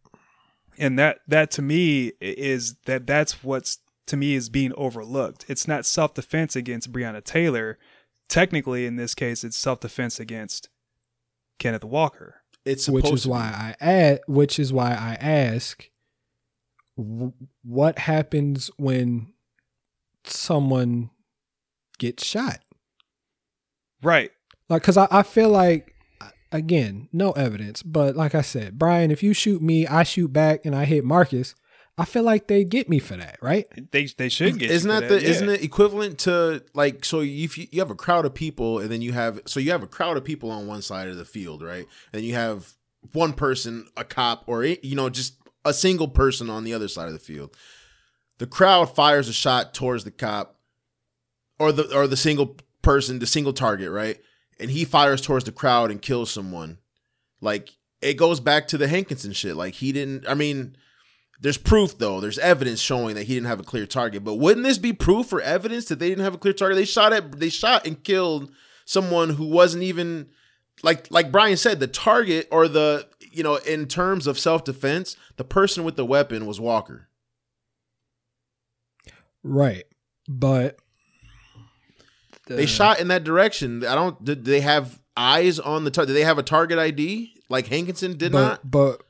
[0.77, 5.45] and that that to me is that that's what's to me is being overlooked.
[5.47, 7.79] It's not self defense against Breonna Taylor.
[8.27, 10.69] Technically, in this case, it's self defense against
[11.57, 12.41] Kenneth Walker.
[12.65, 15.87] It's which is why I add, which is why I ask,
[16.95, 19.33] what happens when
[20.23, 21.11] someone
[21.99, 22.59] gets shot?
[24.01, 24.31] Right.
[24.67, 25.93] Like, cause I, I feel like,
[26.51, 30.65] again, no evidence, but like I said, Brian, if you shoot me, I shoot back,
[30.65, 31.53] and I hit Marcus,
[31.97, 33.67] I feel like they get me for that, right?
[33.91, 34.69] They they should get.
[34.69, 35.29] isn't you for that the yeah.
[35.29, 38.89] isn't it equivalent to like so if you, you have a crowd of people and
[38.89, 41.25] then you have so you have a crowd of people on one side of the
[41.25, 42.73] field right and you have
[43.13, 47.07] one person a cop or you know just a single person on the other side
[47.07, 47.55] of the field
[48.39, 50.57] the crowd fires a shot towards the cop
[51.59, 54.19] or the or the single person the single target right
[54.59, 56.77] and he fires towards the crowd and kills someone
[57.39, 57.69] like
[58.01, 60.75] it goes back to the Hankison shit like he didn't I mean
[61.41, 62.19] there's proof though.
[62.19, 64.23] There's evidence showing that he didn't have a clear target.
[64.23, 66.77] But wouldn't this be proof or evidence that they didn't have a clear target?
[66.77, 68.51] They shot at they shot and killed
[68.85, 70.29] someone who wasn't even
[70.83, 75.43] like like Brian said, the target or the you know, in terms of self-defense, the
[75.43, 77.09] person with the weapon was Walker.
[79.43, 79.83] Right.
[80.27, 80.79] But
[82.47, 83.85] They Uh, shot in that direction.
[83.85, 86.09] I don't did they have eyes on the target?
[86.09, 87.33] Did they have a target ID?
[87.49, 88.71] Like Hankison did but, not?
[88.71, 89.01] But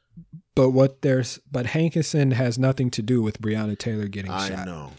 [0.55, 4.59] but what there's but Hankison has nothing to do with Breonna Taylor getting I shot.
[4.59, 4.91] I know.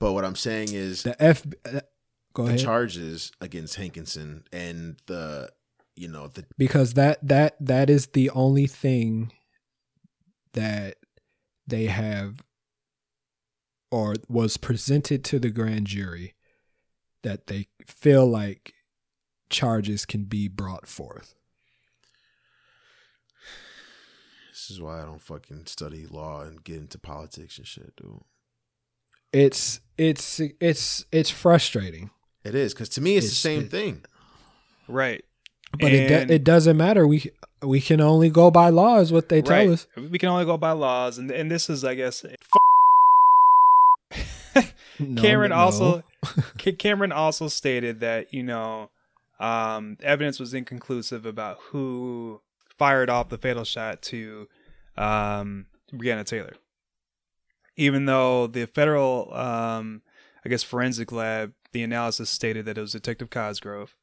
[0.00, 1.44] But what I'm saying is The F.
[1.64, 1.80] uh,
[2.34, 2.60] Go the ahead.
[2.60, 5.50] charges against Hankison and the
[5.96, 9.32] you know the because that that that is the only thing
[10.52, 10.96] that
[11.66, 12.42] they have
[13.90, 16.34] or was presented to the grand jury
[17.22, 18.74] that they feel like
[19.48, 21.34] charges can be brought forth.
[24.66, 28.20] This is why I don't fucking study law and get into politics and shit, dude.
[29.32, 32.10] It's it's it's it's frustrating,
[32.44, 34.04] It is because to me it's, It's- the same it- thing.
[34.88, 35.22] Right.
[35.78, 37.06] but it And- do, it doesn't matter.
[37.06, 37.30] We
[37.62, 39.68] we can only go by law is what they tell right.
[39.70, 39.86] us.
[39.96, 42.24] We can only go by laws, and and this is, I guess,
[45.00, 45.56] No, Cameron no.
[45.56, 46.02] also
[46.58, 48.88] Ca- Cameron also stated that you know
[49.40, 52.40] um, evidence was inconclusive about who
[52.78, 54.48] fired off the fatal shot to
[54.96, 56.54] um, Breonna Taylor,
[57.76, 60.02] even though the federal um,
[60.44, 63.96] I guess forensic lab the analysis stated that it was Detective Cosgrove,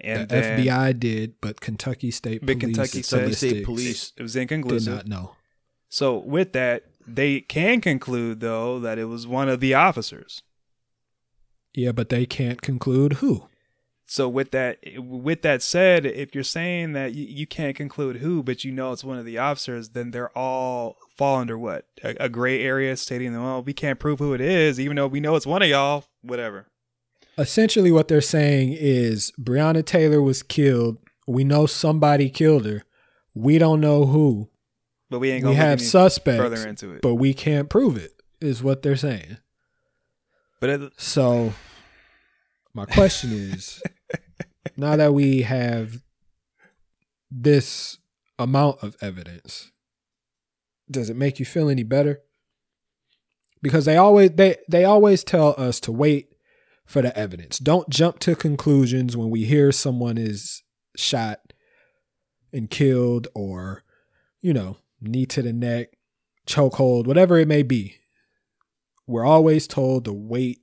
[0.00, 4.22] and the then FBI did, but Kentucky State But Police, Kentucky Kentucky State Police it
[4.22, 4.94] was did inconclusive.
[4.94, 5.36] not know.
[5.88, 10.42] So with that, they can conclude though that it was one of the officers.
[11.74, 13.48] Yeah, but they can't conclude who.
[14.10, 18.42] So with that, with that said, if you're saying that you, you can't conclude who,
[18.42, 22.16] but you know it's one of the officers, then they're all fall under what a,
[22.18, 25.20] a gray area, stating that well we can't prove who it is, even though we
[25.20, 26.06] know it's one of y'all.
[26.22, 26.68] Whatever.
[27.36, 30.96] Essentially, what they're saying is Breonna Taylor was killed.
[31.26, 32.84] We know somebody killed her.
[33.34, 34.48] We don't know who.
[35.10, 37.02] But we ain't gonna look have suspects, further into it.
[37.02, 38.12] but we can't prove it.
[38.40, 39.36] Is what they're saying.
[40.60, 41.52] But it, So,
[42.72, 43.82] my question is
[44.76, 46.02] now that we have
[47.30, 47.98] this
[48.38, 49.70] amount of evidence,
[50.90, 52.20] does it make you feel any better?
[53.60, 56.28] Because they always they they always tell us to wait
[56.86, 57.58] for the evidence.
[57.58, 60.62] Don't jump to conclusions when we hear someone is
[60.96, 61.52] shot
[62.52, 63.84] and killed or
[64.40, 65.88] you know, knee to the neck,
[66.46, 67.96] chokehold, whatever it may be.
[69.06, 70.60] We're always told to wait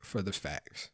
[0.00, 0.90] for the facts.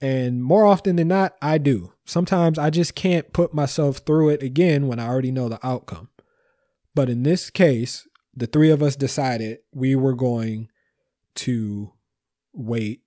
[0.00, 1.92] And more often than not, I do.
[2.04, 6.10] Sometimes I just can't put myself through it again when I already know the outcome.
[6.94, 10.68] But in this case, the three of us decided we were going
[11.36, 11.92] to
[12.52, 13.00] wait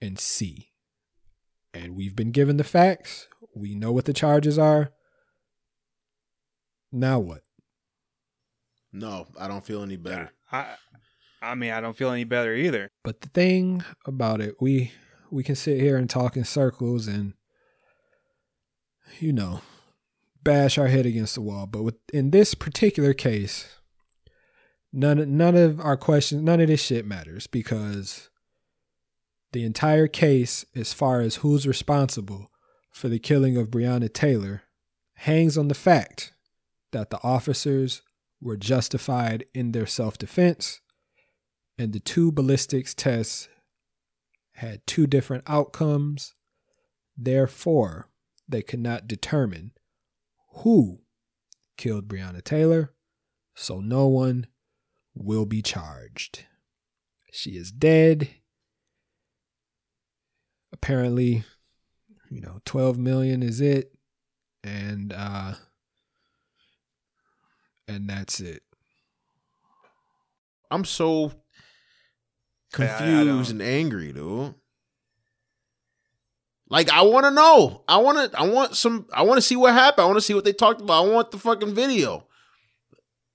[0.00, 0.70] and see.
[1.74, 3.28] And we've been given the facts.
[3.54, 4.92] We know what the charges are.
[6.90, 7.42] Now what?
[8.92, 10.30] No, I don't feel any better.
[10.50, 10.74] I,
[11.40, 12.90] I mean, I don't feel any better either.
[13.02, 14.92] But the thing about it, we
[15.32, 17.32] we can sit here and talk in circles and
[19.18, 19.60] you know,
[20.42, 21.66] bash our head against the wall.
[21.66, 23.78] But with in this particular case,
[24.92, 28.30] none none of our questions, none of this shit matters because
[29.52, 32.50] the entire case, as far as who's responsible
[32.90, 34.62] for the killing of Breonna Taylor,
[35.14, 36.32] hangs on the fact
[36.92, 38.02] that the officers
[38.40, 40.80] were justified in their self defense,
[41.78, 43.48] and the two ballistics tests
[44.54, 46.34] had two different outcomes.
[47.16, 48.08] Therefore,
[48.48, 49.72] they could not determine
[50.56, 51.00] who
[51.76, 52.92] killed Breonna Taylor,
[53.54, 54.46] so no one
[55.14, 56.44] will be charged.
[57.32, 58.28] She is dead.
[60.72, 61.44] Apparently,
[62.30, 63.92] you know, 12 million is it
[64.64, 65.54] and uh
[67.88, 68.62] and that's it.
[70.70, 71.32] I'm so
[72.78, 74.54] Yeah, I- I confused don't- and angry, dude.
[76.68, 77.82] Like I want to know.
[77.86, 78.38] I want to.
[78.38, 79.06] I want some.
[79.12, 80.04] I want to see what happened.
[80.04, 81.04] I want to see what they talked about.
[81.04, 82.26] I want the fucking video.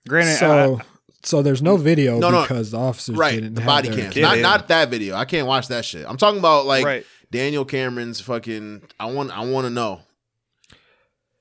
[0.08, 0.86] Granted, so I-
[1.24, 2.42] so there's no video No, no.
[2.42, 4.16] because the officers Right, didn't the have body their- cams.
[4.16, 5.16] Yeah, not not that video.
[5.16, 6.06] I can't watch that shit.
[6.08, 7.06] I'm talking about like right.
[7.30, 8.82] Daniel Cameron's fucking.
[9.00, 9.30] I want.
[9.38, 10.02] I want to know.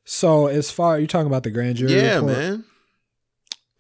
[0.05, 2.33] So as far you're talking about the grand jury yeah, report?
[2.37, 2.65] man.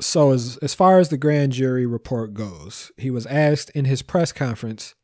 [0.01, 4.03] So as as far as the grand jury report goes, he was asked in his
[4.03, 4.95] press conference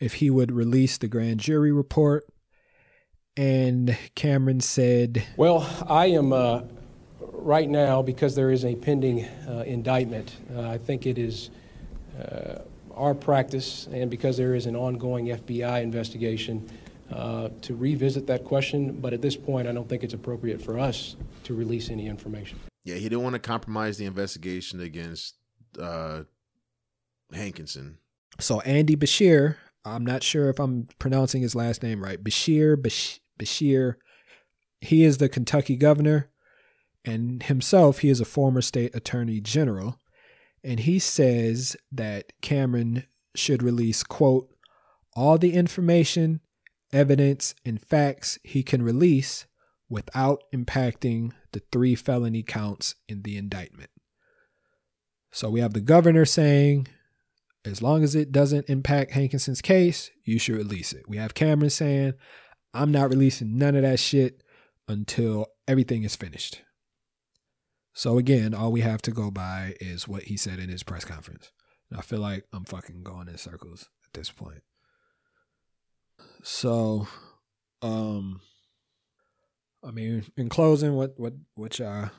[0.00, 2.24] if he would release the grand jury report,
[3.36, 6.62] and Cameron said, Well, I am uh,
[7.20, 10.34] right now because there is a pending uh, indictment.
[10.54, 11.50] Uh, I think it is
[12.18, 12.58] uh,
[12.94, 16.68] our practice, and because there is an ongoing FBI investigation,
[17.12, 18.92] uh, to revisit that question.
[18.92, 22.58] But at this point, I don't think it's appropriate for us to release any information.
[22.84, 25.36] Yeah, he didn't want to compromise the investigation against
[25.78, 26.22] uh
[27.32, 27.96] Hankison.
[28.38, 33.20] "So Andy Beshear, I'm not sure if I'm pronouncing his last name right, Beshear Bash-
[33.38, 33.96] Beshear,
[34.80, 36.30] he is the Kentucky governor,
[37.04, 39.98] and himself, he is a former state attorney general."
[40.64, 43.04] and he says that Cameron
[43.34, 44.48] should release, quote,
[45.16, 46.40] all the information,
[46.92, 49.46] evidence, and facts he can release
[49.88, 53.90] without impacting the three felony counts in the indictment.
[55.30, 56.88] So we have the governor saying,
[57.64, 61.08] as long as it doesn't impact Hankison's case, you should release it.
[61.08, 62.14] We have Cameron saying,
[62.74, 64.42] I'm not releasing none of that shit
[64.88, 66.62] until everything is finished.
[67.94, 71.04] So again, all we have to go by is what he said in his press
[71.04, 71.50] conference.
[71.90, 74.62] And I feel like I'm fucking going in circles at this point.
[76.42, 77.06] So,
[77.82, 78.40] um,
[79.84, 82.10] I mean, in closing, what what what y'all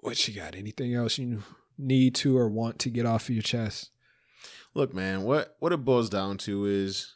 [0.00, 0.54] what you got?
[0.54, 1.42] Anything else you
[1.78, 3.90] need to or want to get off of your chest?
[4.74, 7.14] Look, man, what what it boils down to is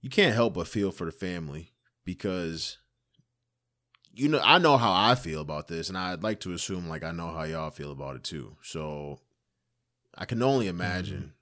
[0.00, 1.72] you can't help but feel for the family
[2.04, 2.78] because
[4.12, 7.04] you know I know how I feel about this, and I'd like to assume like
[7.04, 8.56] I know how y'all feel about it too.
[8.62, 9.20] So
[10.16, 10.80] I can only mm-hmm.
[10.80, 11.32] imagine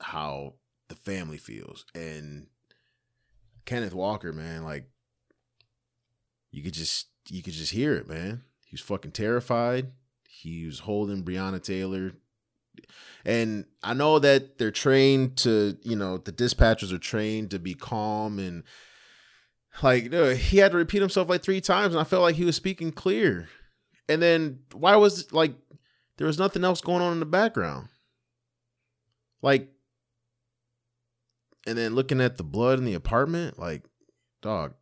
[0.00, 0.54] how
[0.88, 1.86] the family feels.
[1.94, 2.48] And
[3.64, 4.90] Kenneth Walker, man, like
[6.50, 8.42] you could just you could just hear it, man.
[8.64, 9.92] He was fucking terrified.
[10.28, 12.12] He was holding Breonna Taylor
[13.24, 17.74] and I know that they're trained to, you know, the dispatchers are trained to be
[17.74, 18.64] calm and
[19.82, 22.44] like dude, he had to repeat himself like three times, and I felt like he
[22.44, 23.48] was speaking clear.
[24.08, 25.54] And then why was like
[26.16, 27.88] there was nothing else going on in the background,
[29.42, 29.68] like,
[31.66, 33.84] and then looking at the blood in the apartment, like,
[34.42, 34.74] dog,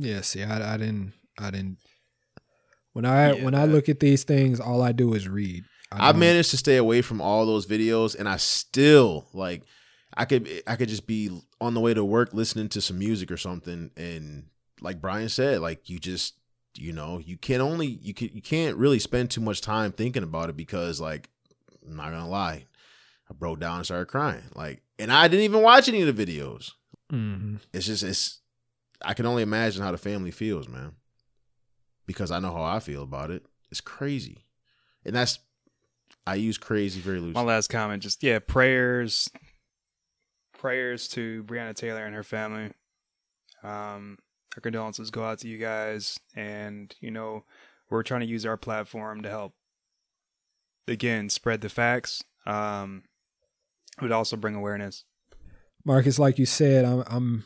[0.00, 1.78] Yeah, see, I, I didn't, I didn't.
[2.92, 3.44] When I Yeah.
[3.44, 5.64] when I look at these things, all I do is read.
[5.90, 9.62] I I managed to stay away from all those videos, and I still like
[10.16, 11.30] I could I could just be
[11.60, 14.46] on the way to work listening to some music or something, and
[14.80, 16.34] like Brian said, like you just
[16.76, 20.22] you know you can only you can you can't really spend too much time thinking
[20.22, 21.28] about it because like
[21.86, 22.64] I'm not gonna lie,
[23.30, 26.26] I broke down and started crying like, and I didn't even watch any of the
[26.26, 26.72] videos.
[27.12, 27.60] Mhm.
[27.72, 28.40] It's just it's
[29.02, 30.92] I can only imagine how the family feels, man,
[32.06, 33.44] because I know how I feel about it.
[33.70, 34.46] It's crazy,
[35.04, 35.38] and that's
[36.26, 37.34] I use crazy very loosely.
[37.34, 39.30] My last comment, just yeah, prayers,
[40.58, 42.72] prayers to Breonna Taylor and her family.
[43.62, 44.18] Um,
[44.56, 47.44] our condolences go out to you guys, and you know
[47.90, 49.54] we're trying to use our platform to help
[50.86, 52.24] again spread the facts.
[52.46, 53.02] um,
[54.00, 55.04] would also bring awareness.
[55.84, 57.44] Marcus, like you said, I'm I'm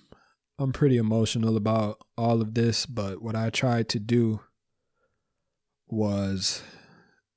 [0.58, 4.40] I'm pretty emotional about all of this, but what I tried to do
[5.88, 6.62] was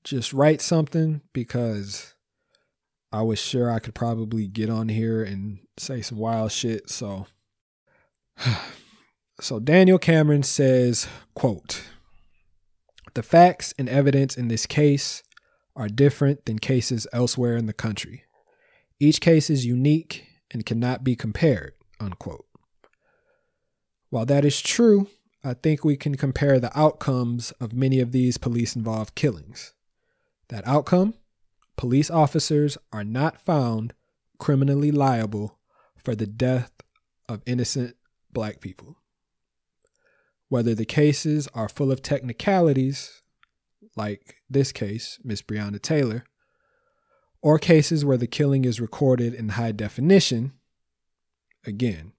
[0.03, 2.13] just write something because
[3.11, 6.89] I was sure I could probably get on here and say some wild shit.
[6.89, 7.27] So
[9.41, 11.83] so Daniel Cameron says, quote,
[13.13, 15.23] the facts and evidence in this case
[15.75, 18.23] are different than cases elsewhere in the country.
[18.99, 22.44] Each case is unique and cannot be compared, unquote.
[24.09, 25.07] While that is true,
[25.43, 29.73] I think we can compare the outcomes of many of these police involved killings.
[30.49, 31.15] That outcome
[31.77, 33.93] police officers are not found
[34.37, 35.59] criminally liable
[35.95, 36.71] for the death
[37.27, 37.95] of innocent
[38.31, 38.97] black people.
[40.49, 43.21] Whether the cases are full of technicalities,
[43.95, 46.23] like this case, Miss Breonna Taylor,
[47.41, 50.53] or cases where the killing is recorded in high definition,
[51.65, 52.13] again,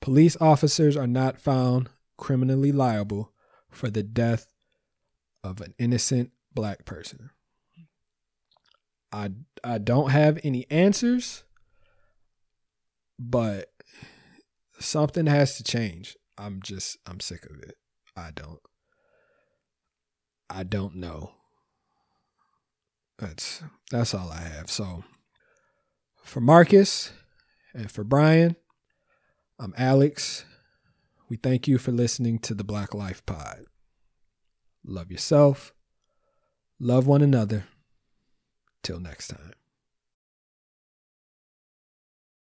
[0.00, 3.32] police officers are not found criminally liable
[3.70, 4.52] for the death
[5.44, 7.30] of an innocent black person.
[9.12, 9.30] I
[9.64, 11.44] I don't have any answers,
[13.18, 13.70] but
[14.78, 16.16] something has to change.
[16.36, 17.76] I'm just I'm sick of it.
[18.16, 18.60] I don't
[20.50, 21.32] I don't know.
[23.18, 24.70] That's that's all I have.
[24.70, 25.04] So
[26.22, 27.12] for Marcus
[27.74, 28.56] and for Brian,
[29.60, 30.44] I'm Alex.
[31.28, 33.64] We thank you for listening to the Black Life Pod.
[34.84, 35.74] Love yourself.
[36.78, 37.64] Love one another.
[38.84, 39.57] Till next time.